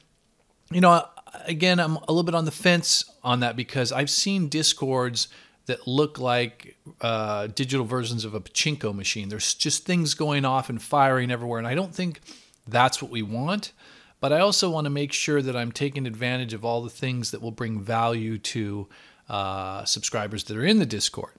you 0.71 0.81
know, 0.81 1.05
again, 1.45 1.79
I'm 1.79 1.95
a 1.95 2.05
little 2.09 2.23
bit 2.23 2.35
on 2.35 2.45
the 2.45 2.51
fence 2.51 3.05
on 3.23 3.39
that 3.39 3.55
because 3.55 3.91
I've 3.91 4.09
seen 4.09 4.49
Discords 4.49 5.27
that 5.65 5.87
look 5.87 6.19
like 6.19 6.77
uh, 7.01 7.47
digital 7.47 7.85
versions 7.85 8.25
of 8.25 8.33
a 8.33 8.41
pachinko 8.41 8.93
machine. 8.93 9.29
There's 9.29 9.53
just 9.53 9.85
things 9.85 10.13
going 10.13 10.45
off 10.45 10.69
and 10.69 10.81
firing 10.81 11.31
everywhere, 11.31 11.59
and 11.59 11.67
I 11.67 11.75
don't 11.75 11.93
think 11.93 12.19
that's 12.67 13.01
what 13.01 13.11
we 13.11 13.21
want. 13.21 13.71
But 14.19 14.31
I 14.31 14.39
also 14.39 14.69
want 14.69 14.85
to 14.85 14.91
make 14.91 15.13
sure 15.13 15.41
that 15.41 15.55
I'm 15.55 15.71
taking 15.71 16.05
advantage 16.05 16.53
of 16.53 16.63
all 16.63 16.81
the 16.83 16.89
things 16.89 17.31
that 17.31 17.41
will 17.41 17.51
bring 17.51 17.81
value 17.81 18.37
to 18.37 18.87
uh, 19.29 19.83
subscribers 19.85 20.43
that 20.45 20.57
are 20.57 20.65
in 20.65 20.77
the 20.77 20.85
Discord. 20.85 21.31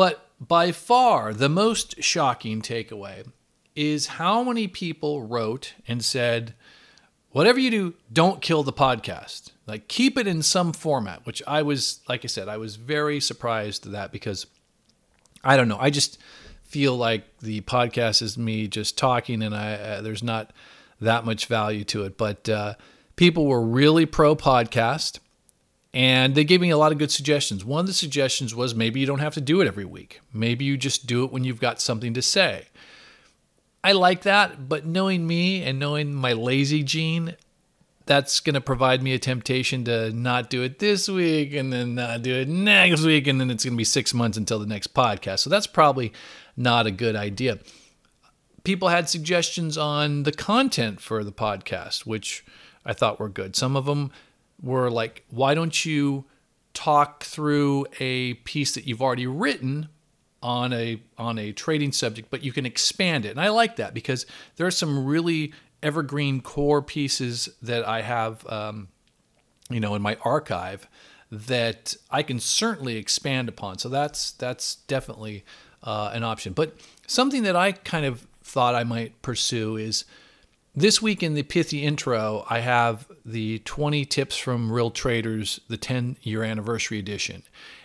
But 0.00 0.30
by 0.40 0.72
far, 0.72 1.34
the 1.34 1.50
most 1.50 2.02
shocking 2.02 2.62
takeaway 2.62 3.26
is 3.76 4.06
how 4.06 4.42
many 4.42 4.66
people 4.66 5.20
wrote 5.20 5.74
and 5.86 6.02
said, 6.02 6.54
whatever 7.32 7.60
you 7.60 7.70
do, 7.70 7.94
don't 8.10 8.40
kill 8.40 8.62
the 8.62 8.72
podcast. 8.72 9.50
Like 9.66 9.88
keep 9.88 10.16
it 10.16 10.26
in 10.26 10.40
some 10.40 10.72
format, 10.72 11.26
which 11.26 11.42
I 11.46 11.60
was, 11.60 12.00
like 12.08 12.24
I 12.24 12.28
said, 12.28 12.48
I 12.48 12.56
was 12.56 12.76
very 12.76 13.20
surprised 13.20 13.84
at 13.84 13.92
that 13.92 14.10
because 14.10 14.46
I 15.44 15.58
don't 15.58 15.68
know. 15.68 15.76
I 15.78 15.90
just 15.90 16.16
feel 16.62 16.96
like 16.96 17.38
the 17.40 17.60
podcast 17.60 18.22
is 18.22 18.38
me 18.38 18.68
just 18.68 18.96
talking 18.96 19.42
and 19.42 19.54
I, 19.54 19.74
uh, 19.74 20.00
there's 20.00 20.22
not 20.22 20.50
that 21.02 21.26
much 21.26 21.44
value 21.44 21.84
to 21.84 22.04
it. 22.04 22.16
But 22.16 22.48
uh, 22.48 22.72
people 23.16 23.44
were 23.44 23.60
really 23.60 24.06
pro 24.06 24.34
podcast 24.34 25.18
and 25.92 26.34
they 26.34 26.44
gave 26.44 26.60
me 26.60 26.70
a 26.70 26.78
lot 26.78 26.92
of 26.92 26.98
good 26.98 27.10
suggestions. 27.10 27.64
One 27.64 27.80
of 27.80 27.86
the 27.86 27.92
suggestions 27.92 28.54
was 28.54 28.74
maybe 28.74 29.00
you 29.00 29.06
don't 29.06 29.18
have 29.18 29.34
to 29.34 29.40
do 29.40 29.60
it 29.60 29.66
every 29.66 29.84
week. 29.84 30.20
Maybe 30.32 30.64
you 30.64 30.76
just 30.76 31.06
do 31.06 31.24
it 31.24 31.32
when 31.32 31.44
you've 31.44 31.60
got 31.60 31.80
something 31.80 32.14
to 32.14 32.22
say. 32.22 32.66
I 33.82 33.92
like 33.92 34.22
that, 34.22 34.68
but 34.68 34.86
knowing 34.86 35.26
me 35.26 35.62
and 35.62 35.78
knowing 35.78 36.14
my 36.14 36.34
lazy 36.34 36.82
gene, 36.82 37.34
that's 38.06 38.40
going 38.40 38.54
to 38.54 38.60
provide 38.60 39.02
me 39.02 39.14
a 39.14 39.18
temptation 39.18 39.84
to 39.84 40.12
not 40.12 40.50
do 40.50 40.62
it 40.62 40.78
this 40.78 41.08
week 41.08 41.54
and 41.54 41.72
then 41.72 41.94
not 41.94 42.22
do 42.22 42.34
it 42.34 42.48
next 42.48 43.02
week. 43.02 43.26
And 43.26 43.40
then 43.40 43.50
it's 43.50 43.64
going 43.64 43.74
to 43.74 43.78
be 43.78 43.84
six 43.84 44.12
months 44.12 44.36
until 44.36 44.58
the 44.58 44.66
next 44.66 44.94
podcast. 44.94 45.40
So 45.40 45.50
that's 45.50 45.66
probably 45.66 46.12
not 46.56 46.86
a 46.86 46.90
good 46.90 47.16
idea. 47.16 47.58
People 48.64 48.88
had 48.88 49.08
suggestions 49.08 49.78
on 49.78 50.24
the 50.24 50.32
content 50.32 51.00
for 51.00 51.24
the 51.24 51.32
podcast, 51.32 52.04
which 52.04 52.44
I 52.84 52.92
thought 52.92 53.18
were 53.18 53.28
good. 53.28 53.56
Some 53.56 53.76
of 53.76 53.86
them 53.86 54.10
were 54.62 54.90
like, 54.90 55.24
why 55.30 55.54
don't 55.54 55.84
you 55.84 56.24
talk 56.74 57.24
through 57.24 57.86
a 57.98 58.34
piece 58.34 58.74
that 58.74 58.86
you've 58.86 59.02
already 59.02 59.26
written 59.26 59.88
on 60.42 60.72
a 60.72 61.02
on 61.18 61.38
a 61.38 61.52
trading 61.52 61.92
subject, 61.92 62.30
but 62.30 62.42
you 62.42 62.52
can 62.52 62.64
expand 62.64 63.24
it. 63.24 63.30
And 63.30 63.40
I 63.40 63.48
like 63.48 63.76
that 63.76 63.92
because 63.94 64.26
there 64.56 64.66
are 64.66 64.70
some 64.70 65.04
really 65.04 65.52
evergreen 65.82 66.40
core 66.40 66.82
pieces 66.82 67.48
that 67.62 67.86
I 67.86 68.02
have, 68.02 68.46
um, 68.48 68.88
you 69.68 69.80
know, 69.80 69.94
in 69.94 70.02
my 70.02 70.16
archive 70.24 70.88
that 71.30 71.94
I 72.10 72.22
can 72.22 72.40
certainly 72.40 72.96
expand 72.96 73.48
upon. 73.48 73.78
So 73.78 73.88
that's 73.88 74.32
that's 74.32 74.76
definitely 74.76 75.44
uh, 75.82 76.10
an 76.12 76.24
option. 76.24 76.52
But 76.52 76.74
something 77.06 77.42
that 77.44 77.56
I 77.56 77.72
kind 77.72 78.06
of 78.06 78.26
thought 78.42 78.74
I 78.74 78.84
might 78.84 79.20
pursue 79.22 79.76
is 79.76 80.04
this 80.74 81.02
week 81.02 81.22
in 81.22 81.34
the 81.34 81.42
pithy 81.42 81.84
intro, 81.84 82.44
I 82.48 82.60
have 82.60 83.10
the 83.24 83.58
20 83.60 84.04
tips 84.04 84.36
from 84.36 84.70
Real 84.70 84.90
Traders, 84.90 85.60
the 85.68 85.76
10 85.76 86.16
year 86.22 86.42
anniversary 86.42 86.98
edition, 86.98 87.42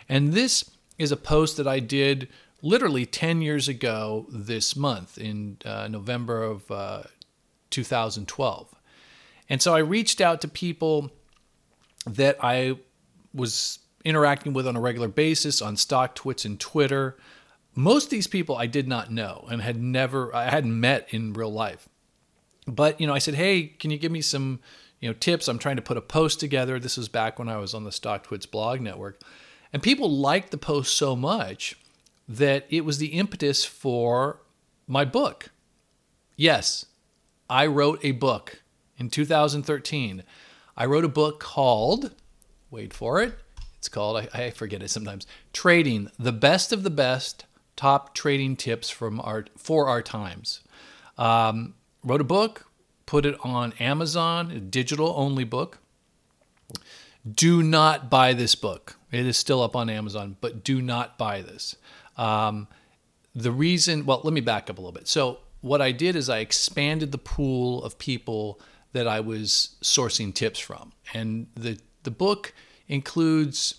and 0.08 0.34
this 0.34 0.70
is 0.98 1.12
a 1.12 1.18
post 1.18 1.58
that 1.58 1.68
I 1.68 1.80
did 1.80 2.30
literally 2.62 3.06
10 3.06 3.42
years 3.42 3.68
ago 3.68 4.26
this 4.32 4.76
month 4.76 5.18
in 5.18 5.58
uh, 5.66 5.88
November 5.88 6.42
of 6.42 6.72
uh, 6.72 7.04
2012. 7.70 8.74
And 9.50 9.62
so 9.62 9.76
I 9.76 9.80
reached 9.80 10.22
out 10.22 10.42
to 10.42 10.48
people 10.48 11.12
that 12.08 12.38
I 12.42 12.78
was 13.34 13.80
interacting 14.04 14.54
with 14.54 14.68
on 14.68 14.76
a 14.76 14.82
regular 14.82 15.08
basis 15.08 15.62
on 15.62 15.76
StockTwits 15.76 16.46
and 16.46 16.60
Twitter. 16.60 17.18
Most 17.76 18.06
of 18.06 18.10
these 18.12 18.28
people 18.28 18.56
I 18.56 18.68
did 18.68 18.88
not 18.88 19.12
know 19.12 19.46
and 19.50 19.62
had 19.62 19.82
never, 19.82 20.34
I 20.36 20.50
hadn't 20.50 20.80
met 20.80 21.08
in 21.12 21.34
real 21.34 21.52
life. 21.52 21.90
But, 22.68 23.00
you 23.00 23.08
know, 23.08 23.14
I 23.14 23.20
said, 23.20 23.36
hey, 23.36 23.68
can 23.68 23.92
you 23.92 23.98
give 23.98 24.12
me 24.12 24.22
some, 24.22 24.60
you 25.00 25.10
know, 25.10 25.14
tips? 25.14 25.48
I'm 25.48 25.60
trying 25.60 25.76
to 25.76 25.82
put 25.82 25.98
a 25.98 26.02
post 26.02 26.40
together. 26.40 26.80
This 26.80 26.98
was 26.98 27.10
back 27.10 27.38
when 27.38 27.50
I 27.50 27.58
was 27.58 27.74
on 27.74 27.84
the 27.84 27.92
StockTwits 27.92 28.50
blog 28.50 28.82
network. 28.82 29.22
And 29.72 29.84
people 29.84 30.10
liked 30.10 30.52
the 30.52 30.58
post 30.58 30.96
so 30.96 31.16
much 31.16 31.78
that 32.28 32.66
it 32.70 32.86
was 32.86 32.98
the 32.98 33.08
impetus 33.08 33.66
for 33.66 34.42
my 34.88 35.06
book. 35.06 35.52
Yes, 36.36 36.86
I 37.50 37.68
wrote 37.68 38.00
a 38.04 38.12
book 38.12 38.62
in 38.98 39.10
2013. 39.10 40.24
I 40.78 40.86
wrote 40.86 41.06
a 41.06 41.10
book 41.10 41.40
called, 41.40 42.14
wait 42.72 42.94
for 42.94 43.22
it, 43.22 43.36
it's 43.78 43.88
called, 43.88 44.18
I, 44.18 44.46
I, 44.46 44.50
forget 44.50 44.82
it 44.82 44.90
sometimes, 44.90 45.28
Trading, 45.54 46.10
the 46.18 46.32
Best 46.32 46.74
of 46.74 46.84
the 46.84 46.90
Best 46.90 47.46
Top 47.76 48.16
Trading 48.16 48.56
Tips 48.56 48.90
from 48.90 49.22
our, 49.22 49.46
for 49.58 49.88
Our 49.88 50.02
Times. 50.02 50.62
Um, 51.18 51.76
wrote 52.06 52.22
a 52.22 52.26
book, 52.26 52.68
put 53.06 53.26
it 53.26 53.36
on 53.44 53.74
Amazon, 53.80 54.52
a 54.52 54.60
digital 54.60 55.14
only 55.18 55.44
book. 55.44 55.80
Do 57.30 57.64
not 57.64 58.10
buy 58.10 58.34
this 58.34 58.54
book. 58.54 58.98
It 59.12 59.26
is 59.26 59.38
still 59.38 59.62
up 59.64 59.76
on 59.76 59.90
Amazon, 59.90 60.38
but 60.42 60.64
do 60.64 60.82
not 60.82 61.18
buy 61.18 61.42
this. 61.42 61.76
Um, 62.18 62.68
the 63.34 63.52
reason, 63.52 64.06
well, 64.06 64.22
let 64.24 64.34
me 64.34 64.42
back 64.42 64.70
up 64.70 64.78
a 64.78 64.82
little 64.82 64.92
bit. 64.92 65.08
So, 65.08 65.40
what 65.62 65.82
I 65.82 65.92
did 65.92 66.16
is 66.16 66.30
I 66.30 66.40
expanded 66.40 67.12
the 67.12 67.18
pool 67.18 67.84
of 67.84 67.98
people 67.98 68.60
that 68.94 69.08
I 69.08 69.20
was 69.20 69.76
sourcing 69.82 70.34
tips 70.34 70.60
from. 70.60 70.94
And 71.14 71.48
the, 71.56 71.80
the 72.04 72.12
book 72.12 72.54
includes 72.88 73.76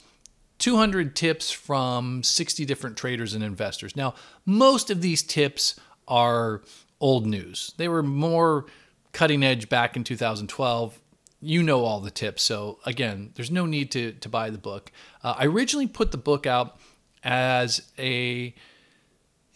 200 0.58 1.14
tips 1.14 1.52
from 1.52 2.24
60 2.24 2.64
different 2.64 2.96
traders 2.96 3.34
and 3.34 3.44
investors. 3.44 3.94
Now, 3.94 4.14
most 4.44 4.90
of 4.90 5.00
these 5.00 5.22
tips 5.22 5.78
are 6.08 6.62
old 7.00 7.26
news. 7.26 7.72
They 7.76 7.88
were 7.88 8.02
more 8.02 8.66
cutting 9.12 9.42
edge 9.42 9.68
back 9.68 9.96
in 9.96 10.04
2012. 10.04 11.00
You 11.40 11.62
know 11.62 11.84
all 11.84 12.00
the 12.00 12.10
tips. 12.10 12.42
So, 12.42 12.78
again, 12.84 13.30
there's 13.34 13.50
no 13.50 13.66
need 13.66 13.90
to, 13.92 14.12
to 14.12 14.28
buy 14.28 14.50
the 14.50 14.58
book. 14.58 14.90
Uh, 15.22 15.34
I 15.38 15.46
originally 15.46 15.86
put 15.86 16.10
the 16.10 16.18
book 16.18 16.46
out 16.46 16.78
as 17.22 17.82
a 17.98 18.54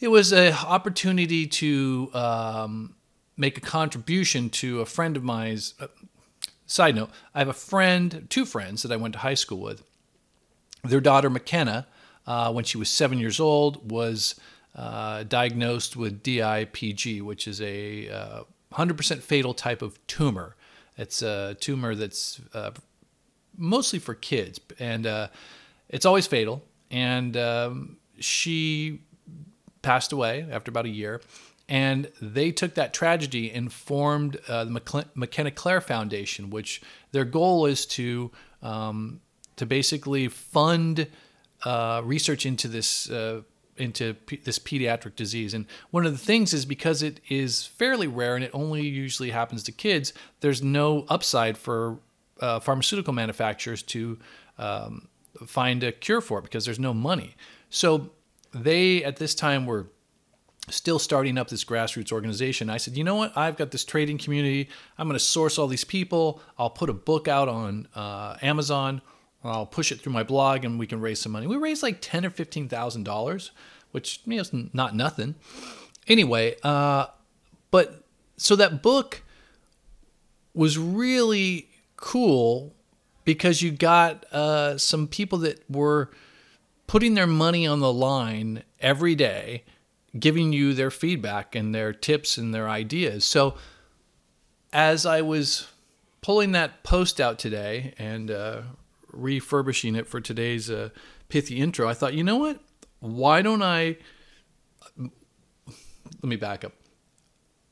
it 0.01 0.09
was 0.09 0.33
an 0.33 0.55
opportunity 0.55 1.47
to 1.47 2.11
um, 2.15 2.95
make 3.37 3.59
a 3.59 3.61
contribution 3.61 4.49
to 4.51 4.81
a 4.81 4.87
friend 4.87 5.17
of 5.17 5.23
mine's. 5.23 5.75
Uh, 5.79 5.89
side 6.67 6.95
note: 6.95 7.11
I 7.35 7.41
have 7.41 7.49
a 7.49 7.53
friend, 7.53 8.27
two 8.31 8.47
friends 8.47 8.83
that 8.83 8.93
I 8.93 8.97
went 8.97 9.13
to 9.15 9.21
high 9.21 9.35
school 9.35 9.61
with. 9.61 9.83
Their 10.85 11.01
daughter 11.01 11.29
McKenna, 11.29 11.87
uh, 12.27 12.51
when 12.53 12.65
she 12.65 12.79
was 12.79 12.89
seven 12.89 13.19
years 13.19 13.39
old, 13.39 13.91
was 13.91 14.37
uh, 14.75 15.25
diagnosed 15.25 15.97
with 15.97 16.23
DIPG, 16.23 17.23
which 17.23 17.49
is 17.49 17.61
a 17.61 18.45
100% 18.73 19.13
uh, 19.13 19.21
fatal 19.21 19.53
type 19.53 19.83
of 19.83 20.05
tumor. 20.07 20.55
It's 20.97 21.23
a 21.23 21.57
tumor 21.61 21.95
that's 21.95 22.41
uh, 22.55 22.71
mostly 23.57 23.99
for 23.99 24.15
kids, 24.15 24.61
and 24.79 25.07
uh, 25.07 25.29
it's 25.89 26.07
always 26.07 26.27
fatal. 26.27 26.63
And 26.91 27.37
um, 27.37 27.97
she 28.19 29.01
passed 29.83 30.13
away 30.13 30.47
after 30.51 30.71
about 30.71 30.87
a 30.87 30.91
year. 30.91 31.21
And 31.69 32.11
they 32.21 32.51
took 32.51 32.75
that 32.75 32.93
tragedy 32.93 33.51
and 33.53 33.73
formed 33.73 34.41
uh, 34.49 34.65
the 34.65 35.05
McKenna 35.15 35.53
Claire 35.53 35.81
Foundation, 35.81 36.51
which 36.51 36.83
their 37.13 37.25
goal 37.25 37.67
is 37.67 37.87
to 37.87 38.33
um, 38.61 39.21
to 39.55 39.67
basically 39.67 40.27
fund 40.29 41.07
research 42.03 42.45
into 42.45 42.67
this 42.67 43.09
into 43.81 44.15
p- 44.15 44.41
this 44.45 44.59
pediatric 44.59 45.17
disease. 45.17 45.55
And 45.55 45.67
one 45.91 46.07
of 46.07 46.13
the 46.13 46.19
things 46.19 46.53
is 46.53 46.65
because 46.65 47.03
it 47.03 47.21
is 47.29 47.67
fairly 47.67 48.07
rare 48.07 48.35
and 48.35 48.45
it 48.45 48.51
only 48.53 48.83
usually 48.83 49.31
happens 49.31 49.63
to 49.65 49.73
kids. 49.73 50.13
There's 50.41 50.63
no 50.63 51.05
upside 51.09 51.57
for 51.59 51.99
uh, 52.41 52.61
pharmaceutical 52.61 53.13
manufacturers 53.13 53.83
to 53.83 54.19
um, 54.59 55.09
find 55.47 55.83
a 55.83 55.93
cure 55.93 56.21
for 56.21 56.39
it 56.39 56.43
because 56.43 56.65
there's 56.65 56.79
no 56.79 56.95
money. 56.95 57.37
So 57.71 58.11
they 58.53 59.05
at 59.05 59.17
this 59.17 59.35
time 59.35 59.67
were 59.67 59.87
still 60.69 60.99
starting 60.99 61.39
up 61.39 61.49
this 61.49 61.65
grassroots 61.65 62.13
organization. 62.13 62.71
I 62.71 62.77
said, 62.77 62.97
you 62.97 63.05
know 63.05 63.17
what? 63.17 63.37
I've 63.37 63.57
got 63.57 63.71
this 63.71 63.85
trading 63.85 64.19
community. 64.19 64.69
I'm 64.99 65.09
going 65.09 65.19
to 65.19 65.25
source 65.25 65.59
all 65.59 65.67
these 65.67 65.85
people. 65.85 66.41
I'll 66.59 66.71
put 66.71 66.91
a 66.91 66.95
book 66.95 67.29
out 67.29 67.49
on 67.49 67.89
uh, 67.95 68.37
Amazon. 68.43 69.03
I'll 69.43 69.67
push 69.67 69.91
it 69.91 70.01
through 70.01 70.13
my 70.13 70.23
blog, 70.23 70.65
and 70.65 70.79
we 70.79 70.87
can 70.87 71.01
raise 71.01 71.21
some 71.21 71.33
money. 71.33 71.47
We 71.47 71.57
raised 71.57 71.83
like 71.83 71.99
ten 72.01 72.27
or 72.27 72.31
fifteen 72.31 72.69
thousand 72.69 73.05
dollars, 73.05 73.51
which 73.93 74.21
you 74.27 74.37
know, 74.37 74.41
is 74.43 74.53
not 74.53 74.95
nothing. 74.95 75.35
Anyway, 76.07 76.57
uh, 76.63 77.07
but 77.71 78.05
so 78.37 78.57
that 78.57 78.83
book 78.83 79.23
was 80.55 80.77
really 80.77 81.69
cool 81.97 82.75
because 83.25 83.63
you 83.63 83.71
got 83.71 84.25
uh, 84.33 84.77
some 84.77 85.07
people 85.07 85.39
that 85.39 85.63
were 85.71 86.11
putting 86.87 87.15
their 87.15 87.27
money 87.27 87.67
on 87.67 87.81
the 87.81 87.93
line 87.93 88.65
every 88.81 89.15
day, 89.15 89.63
giving 90.19 90.53
you 90.53 90.75
their 90.75 90.91
feedback 90.91 91.55
and 91.55 91.75
their 91.75 91.93
tips 91.93 92.37
and 92.37 92.53
their 92.53 92.69
ideas. 92.69 93.25
So, 93.25 93.55
as 94.73 95.07
I 95.07 95.21
was 95.23 95.69
pulling 96.23 96.53
that 96.53 96.83
post 96.83 97.21
out 97.21 97.39
today 97.39 97.95
and 97.99 98.31
uh, 98.31 98.63
refurbishing 99.13 99.97
it 99.97 100.07
for 100.07 100.21
today's 100.21 100.71
uh, 100.71 100.91
pithy 101.29 101.59
intro, 101.59 101.89
I 101.89 101.95
thought, 101.95 102.15
you 102.15 102.25
know 102.25 102.37
what? 102.37 102.61
Why 103.01 103.43
don't 103.43 103.63
I? 103.63 103.97
Let 104.99 106.25
me 106.25 106.37
back 106.37 106.65
up. 106.65 106.73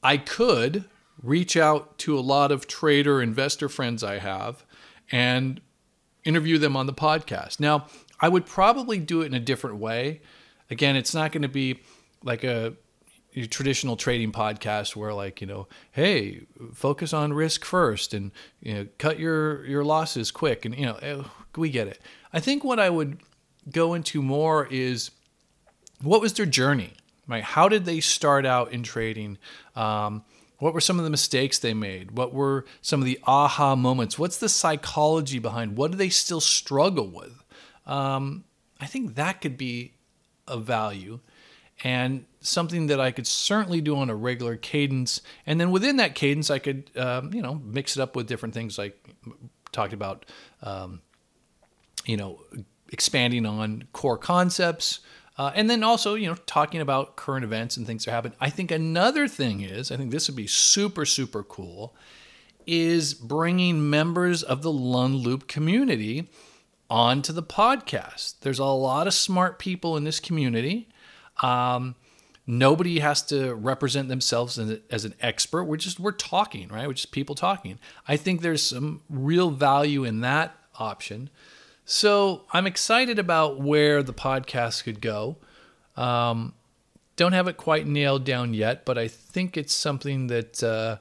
I 0.03 0.17
could 0.17 0.85
reach 1.23 1.57
out 1.57 1.99
to 1.99 2.19
a 2.19 2.21
lot 2.21 2.53
of 2.53 2.67
trader 2.67 3.21
investor 3.21 3.69
friends 3.69 4.05
I 4.05 4.19
have 4.19 4.65
and 5.11 5.61
interview 6.25 6.59
them 6.59 6.77
on 6.77 6.87
the 6.87 6.93
podcast. 6.93 7.59
Now, 7.59 7.87
I 8.21 8.29
would 8.29 8.47
probably 8.47 8.99
do 8.99 9.23
it 9.23 9.27
in 9.27 9.35
a 9.35 9.41
different 9.41 9.77
way. 9.77 10.21
Again, 10.71 10.97
it's 10.97 11.15
not 11.15 11.33
going 11.33 11.43
to 11.43 11.49
be 11.49 11.81
like 12.23 12.45
a 12.45 12.75
traditional 13.47 13.97
trading 13.97 14.33
podcast 14.33 14.97
where 14.97 15.15
like 15.15 15.41
you 15.41 15.47
know 15.47 15.69
hey 15.93 16.43
focus 16.75 17.13
on 17.13 17.33
risk 17.33 17.65
first 17.65 18.15
and 18.15 18.33
you 18.61 18.75
know 18.75 18.87
cut 18.99 19.19
your 19.19 19.65
your 19.67 19.85
losses 19.85 20.31
quick 20.31 20.65
and 20.65 20.77
you 20.77 20.87
know 20.87 20.97
eh, 20.97 21.23
we 21.57 21.71
get 21.71 21.89
it. 21.89 22.01
I 22.33 22.41
think 22.41 22.65
what 22.65 22.79
i 22.79 22.91
would 22.91 23.19
go 23.71 23.95
into 23.95 24.23
more 24.23 24.67
is 24.71 25.11
what 26.03 26.21
was 26.21 26.33
their 26.35 26.47
journey 26.47 26.95
right? 27.29 27.45
How 27.45 27.69
did 27.69 27.85
they 27.85 28.01
start 28.01 28.45
out 28.45 28.73
in 28.73 28.83
trading? 28.83 29.39
Um, 29.77 30.25
what 30.59 30.75
were 30.75 30.81
some 30.81 30.99
of 30.99 31.05
the 31.05 31.11
mistakes 31.11 31.61
they 31.61 31.75
made? 31.75 32.13
What 32.13 32.35
were 32.35 32.65
some 32.83 33.01
of 33.01 33.07
the 33.07 33.21
aha 33.25 33.77
moments? 33.77 34.19
What's 34.19 34.39
the 34.39 34.49
psychology 34.49 35.39
behind? 35.39 35.77
What 35.77 35.93
do 35.93 35.97
they 35.97 36.09
still 36.09 36.41
struggle 36.41 37.07
with? 37.07 37.45
Um, 37.87 38.45
I 38.81 38.87
think 38.87 39.15
that 39.15 39.41
could 39.41 39.57
be 39.57 39.93
a 40.49 40.59
value. 40.59 41.21
And 41.85 42.25
something 42.49 42.87
that 42.89 43.01
I 43.01 43.11
could 43.11 43.27
certainly 43.27 43.81
do 43.81 43.97
on 43.97 44.11
a 44.11 44.15
regular 44.15 44.57
cadence. 44.57 45.21
And 45.47 45.61
then 45.61 45.71
within 45.71 45.97
that 45.97 46.15
cadence, 46.15 46.51
I 46.51 46.59
could, 46.59 46.91
um, 46.97 47.33
you 47.33 47.43
know, 47.43 47.61
mix 47.65 47.97
it 47.97 48.01
up 48.01 48.17
with 48.17 48.27
different 48.27 48.55
things 48.55 48.79
like 48.79 48.97
talked 49.73 49.93
about, 49.93 50.25
um, 50.63 51.01
you 52.05 52.17
know, 52.17 52.41
expanding 52.91 53.47
on 53.47 53.85
core 53.93 54.19
concepts. 54.19 55.01
Uh, 55.37 55.53
and 55.55 55.71
then 55.71 55.85
also, 55.85 56.15
you 56.15 56.27
know, 56.27 56.35
talking 56.47 56.81
about 56.81 57.15
current 57.15 57.45
events 57.45 57.77
and 57.77 57.87
things 57.87 58.05
that 58.05 58.11
happen. 58.11 58.33
I 58.41 58.51
think 58.51 58.73
another 58.73 59.29
thing 59.29 59.61
is, 59.61 59.93
I 59.93 59.97
think 59.97 60.11
this 60.11 60.29
would 60.29 60.37
be 60.37 60.49
super, 60.49 61.05
super 61.05 61.45
cool, 61.45 61.95
is 62.67 63.15
bringing 63.15 63.89
members 63.89 64.43
of 64.43 64.63
the 64.63 64.73
Lund 64.73 65.15
Loop 65.15 65.47
community 65.47 66.29
onto 66.91 67.33
the 67.33 67.43
podcast. 67.43 68.41
There's 68.41 68.59
a 68.59 68.65
lot 68.65 69.07
of 69.07 69.15
smart 69.15 69.59
people 69.59 69.97
in 69.97 70.05
this 70.05 70.19
community. 70.19 70.89
Um, 71.41 71.95
nobody 72.49 72.99
has 72.99 73.21
to 73.23 73.55
represent 73.55 74.09
themselves 74.09 74.59
as, 74.59 75.05
an 75.05 75.15
expert. 75.21 75.65
We're 75.65 75.77
just 75.77 76.01
we're 76.01 76.13
talking, 76.13 76.69
right? 76.69 76.89
We're 76.89 76.95
just 76.95 77.13
people 77.13 77.35
talking. 77.35 77.79
I 78.09 78.17
think 78.17 78.41
there's 78.41 78.63
some 78.63 79.03
real 79.11 79.51
value 79.51 80.03
in 80.03 80.23
that 80.23 80.57
option. 80.79 81.29
So 81.85 82.45
I'm 82.53 82.67
excited 82.67 83.19
about 83.19 83.61
where 83.61 84.03
the 84.03 84.15
podcast 84.15 84.85
could 84.85 85.01
go. 85.01 85.37
Um, 85.97 86.55
don't 87.17 87.33
have 87.33 87.49
it 87.49 87.59
quite 87.59 87.87
nailed 87.87 88.25
down 88.25 88.55
yet, 88.55 88.85
but 88.87 88.97
I 88.97 89.09
think 89.09 89.57
it's 89.57 89.75
something 89.75 90.29
that 90.29 90.63
uh, 90.63 90.97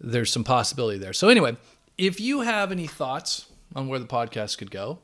there's 0.00 0.30
some 0.30 0.44
possibility 0.44 0.98
there. 0.98 1.12
So 1.14 1.28
anyway, 1.28 1.56
if 1.96 2.20
you 2.20 2.42
have 2.42 2.72
any 2.72 2.86
thoughts 2.86 3.46
on 3.74 3.88
where 3.88 3.98
the 3.98 4.06
podcast 4.06 4.58
could 4.58 4.70
go, 4.70 4.98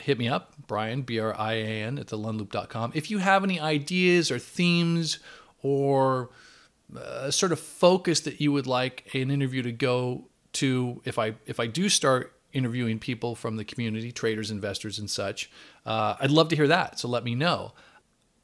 hit 0.00 0.18
me 0.18 0.26
up, 0.26 0.53
Brian, 0.66 1.02
B 1.02 1.18
R 1.18 1.34
I 1.38 1.54
A 1.54 1.82
N, 1.82 1.98
at 1.98 2.06
thelundloop.com. 2.06 2.92
If 2.94 3.10
you 3.10 3.18
have 3.18 3.44
any 3.44 3.60
ideas 3.60 4.30
or 4.30 4.38
themes 4.38 5.18
or 5.62 6.30
a 6.94 7.00
uh, 7.00 7.30
sort 7.30 7.52
of 7.52 7.58
focus 7.58 8.20
that 8.20 8.40
you 8.40 8.52
would 8.52 8.66
like 8.66 9.14
an 9.14 9.30
interview 9.30 9.62
to 9.62 9.72
go 9.72 10.28
to, 10.54 11.00
if 11.04 11.18
I 11.18 11.34
if 11.46 11.58
I 11.58 11.66
do 11.66 11.88
start 11.88 12.32
interviewing 12.52 12.98
people 12.98 13.34
from 13.34 13.56
the 13.56 13.64
community, 13.64 14.12
traders, 14.12 14.50
investors, 14.50 14.98
and 14.98 15.10
such, 15.10 15.50
uh, 15.84 16.14
I'd 16.20 16.30
love 16.30 16.48
to 16.50 16.56
hear 16.56 16.68
that. 16.68 16.98
So 17.00 17.08
let 17.08 17.24
me 17.24 17.34
know. 17.34 17.72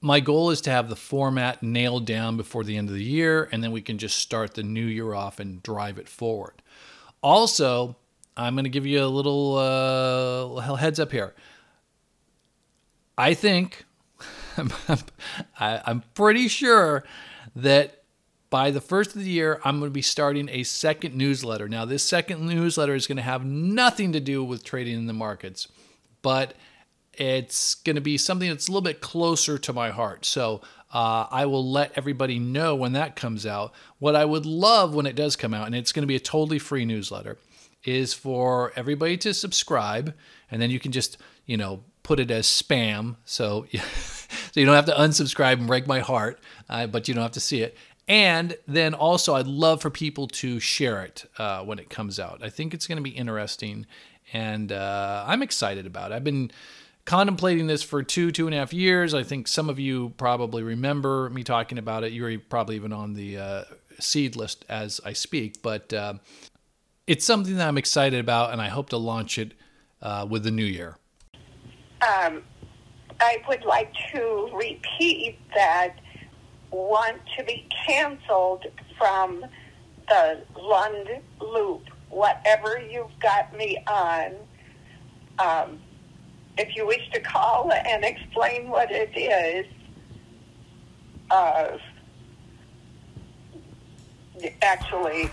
My 0.02 0.20
goal 0.20 0.50
is 0.50 0.62
to 0.62 0.70
have 0.70 0.88
the 0.88 0.96
format 0.96 1.62
nailed 1.62 2.06
down 2.06 2.36
before 2.36 2.64
the 2.64 2.76
end 2.76 2.88
of 2.88 2.94
the 2.94 3.04
year, 3.04 3.48
and 3.52 3.62
then 3.62 3.70
we 3.70 3.82
can 3.82 3.98
just 3.98 4.18
start 4.18 4.54
the 4.54 4.62
new 4.62 4.86
year 4.86 5.14
off 5.14 5.38
and 5.38 5.62
drive 5.62 5.98
it 5.98 6.08
forward. 6.08 6.62
Also, 7.22 7.96
I'm 8.36 8.54
going 8.54 8.64
to 8.64 8.70
give 8.70 8.86
you 8.86 9.04
a 9.04 9.06
little 9.06 9.56
uh, 9.56 10.76
heads 10.76 10.98
up 10.98 11.12
here. 11.12 11.34
I 13.20 13.34
think, 13.34 13.84
I'm 15.58 16.02
pretty 16.14 16.48
sure 16.48 17.04
that 17.54 18.02
by 18.48 18.70
the 18.70 18.80
first 18.80 19.14
of 19.14 19.22
the 19.22 19.30
year, 19.30 19.60
I'm 19.62 19.78
going 19.78 19.90
to 19.90 19.94
be 19.94 20.00
starting 20.00 20.48
a 20.48 20.62
second 20.62 21.14
newsletter. 21.14 21.68
Now, 21.68 21.84
this 21.84 22.02
second 22.02 22.46
newsletter 22.46 22.94
is 22.94 23.06
going 23.06 23.16
to 23.16 23.22
have 23.22 23.44
nothing 23.44 24.12
to 24.12 24.20
do 24.20 24.42
with 24.42 24.64
trading 24.64 24.94
in 24.94 25.06
the 25.06 25.12
markets, 25.12 25.68
but 26.22 26.54
it's 27.12 27.74
going 27.74 27.96
to 27.96 28.00
be 28.00 28.16
something 28.16 28.48
that's 28.48 28.68
a 28.68 28.70
little 28.70 28.80
bit 28.80 29.02
closer 29.02 29.58
to 29.58 29.72
my 29.74 29.90
heart. 29.90 30.24
So 30.24 30.62
uh, 30.90 31.26
I 31.30 31.44
will 31.44 31.70
let 31.70 31.92
everybody 31.96 32.38
know 32.38 32.74
when 32.74 32.94
that 32.94 33.16
comes 33.16 33.44
out. 33.44 33.74
What 33.98 34.16
I 34.16 34.24
would 34.24 34.46
love 34.46 34.94
when 34.94 35.04
it 35.04 35.14
does 35.14 35.36
come 35.36 35.52
out, 35.52 35.66
and 35.66 35.74
it's 35.74 35.92
going 35.92 36.04
to 36.04 36.06
be 36.06 36.16
a 36.16 36.20
totally 36.20 36.58
free 36.58 36.86
newsletter, 36.86 37.36
is 37.84 38.14
for 38.14 38.72
everybody 38.76 39.18
to 39.18 39.34
subscribe, 39.34 40.14
and 40.50 40.62
then 40.62 40.70
you 40.70 40.80
can 40.80 40.90
just, 40.90 41.18
you 41.44 41.58
know, 41.58 41.84
put 42.10 42.18
it 42.18 42.32
as 42.32 42.44
spam. 42.44 43.14
So, 43.24 43.66
so 43.72 44.58
you 44.58 44.66
don't 44.66 44.74
have 44.74 44.86
to 44.86 44.94
unsubscribe 44.94 45.58
and 45.58 45.68
break 45.68 45.86
my 45.86 46.00
heart, 46.00 46.40
uh, 46.68 46.88
but 46.88 47.06
you 47.06 47.14
don't 47.14 47.22
have 47.22 47.30
to 47.32 47.40
see 47.40 47.62
it. 47.62 47.76
And 48.08 48.56
then 48.66 48.94
also, 48.94 49.36
I'd 49.36 49.46
love 49.46 49.80
for 49.80 49.90
people 49.90 50.26
to 50.26 50.58
share 50.58 51.04
it 51.04 51.24
uh, 51.38 51.62
when 51.62 51.78
it 51.78 51.88
comes 51.88 52.18
out. 52.18 52.40
I 52.42 52.50
think 52.50 52.74
it's 52.74 52.88
going 52.88 52.96
to 52.96 53.02
be 53.02 53.10
interesting, 53.10 53.86
and 54.32 54.72
uh, 54.72 55.24
I'm 55.24 55.40
excited 55.40 55.86
about 55.86 56.10
it. 56.10 56.16
I've 56.16 56.24
been 56.24 56.50
contemplating 57.04 57.68
this 57.68 57.84
for 57.84 58.02
two, 58.02 58.32
two 58.32 58.48
and 58.48 58.56
a 58.56 58.58
half 58.58 58.72
years. 58.72 59.14
I 59.14 59.22
think 59.22 59.46
some 59.46 59.68
of 59.68 59.78
you 59.78 60.12
probably 60.16 60.64
remember 60.64 61.30
me 61.30 61.44
talking 61.44 61.78
about 61.78 62.02
it. 62.02 62.12
You're 62.12 62.40
probably 62.40 62.74
even 62.74 62.92
on 62.92 63.14
the 63.14 63.38
uh, 63.38 63.64
seed 64.00 64.34
list 64.34 64.64
as 64.68 65.00
I 65.04 65.12
speak, 65.12 65.62
but 65.62 65.92
uh, 65.92 66.14
it's 67.06 67.24
something 67.24 67.54
that 67.54 67.68
I'm 67.68 67.78
excited 67.78 68.18
about, 68.18 68.52
and 68.52 68.60
I 68.60 68.66
hope 68.66 68.90
to 68.90 68.96
launch 68.96 69.38
it 69.38 69.52
uh, 70.02 70.26
with 70.28 70.42
the 70.42 70.50
new 70.50 70.64
year. 70.64 70.96
Um, 72.02 72.42
I 73.20 73.38
would 73.48 73.64
like 73.64 73.92
to 74.12 74.50
repeat 74.54 75.38
that 75.54 75.96
want 76.70 77.18
to 77.36 77.44
be 77.44 77.68
canceled 77.86 78.64
from 78.96 79.44
the 80.08 80.42
Lund 80.58 81.08
Loop, 81.40 81.82
whatever 82.08 82.80
you've 82.80 83.18
got 83.20 83.54
me 83.56 83.82
on. 83.86 84.34
Um, 85.38 85.78
if 86.58 86.74
you 86.76 86.86
wish 86.86 87.10
to 87.12 87.20
call 87.20 87.72
and 87.72 88.04
explain 88.04 88.68
what 88.68 88.90
it 88.90 89.16
is, 89.16 89.66
uh, 91.30 91.76
actually, 94.62 95.30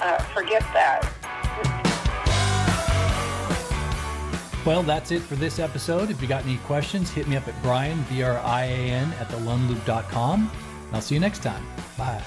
uh, 0.00 0.18
forget 0.34 0.62
that. 0.72 1.83
Well, 4.64 4.82
that's 4.82 5.10
it 5.10 5.20
for 5.20 5.34
this 5.34 5.58
episode. 5.58 6.10
If 6.10 6.22
you 6.22 6.28
got 6.28 6.44
any 6.44 6.56
questions, 6.58 7.10
hit 7.10 7.28
me 7.28 7.36
up 7.36 7.46
at 7.46 7.62
Brian, 7.62 8.02
B 8.08 8.22
R 8.22 8.38
I 8.38 8.64
A 8.64 8.90
N, 8.90 9.12
at 9.20 9.28
thelundloop.com. 9.28 10.50
I'll 10.92 11.00
see 11.02 11.14
you 11.14 11.20
next 11.20 11.42
time. 11.42 11.64
Bye. 11.98 12.22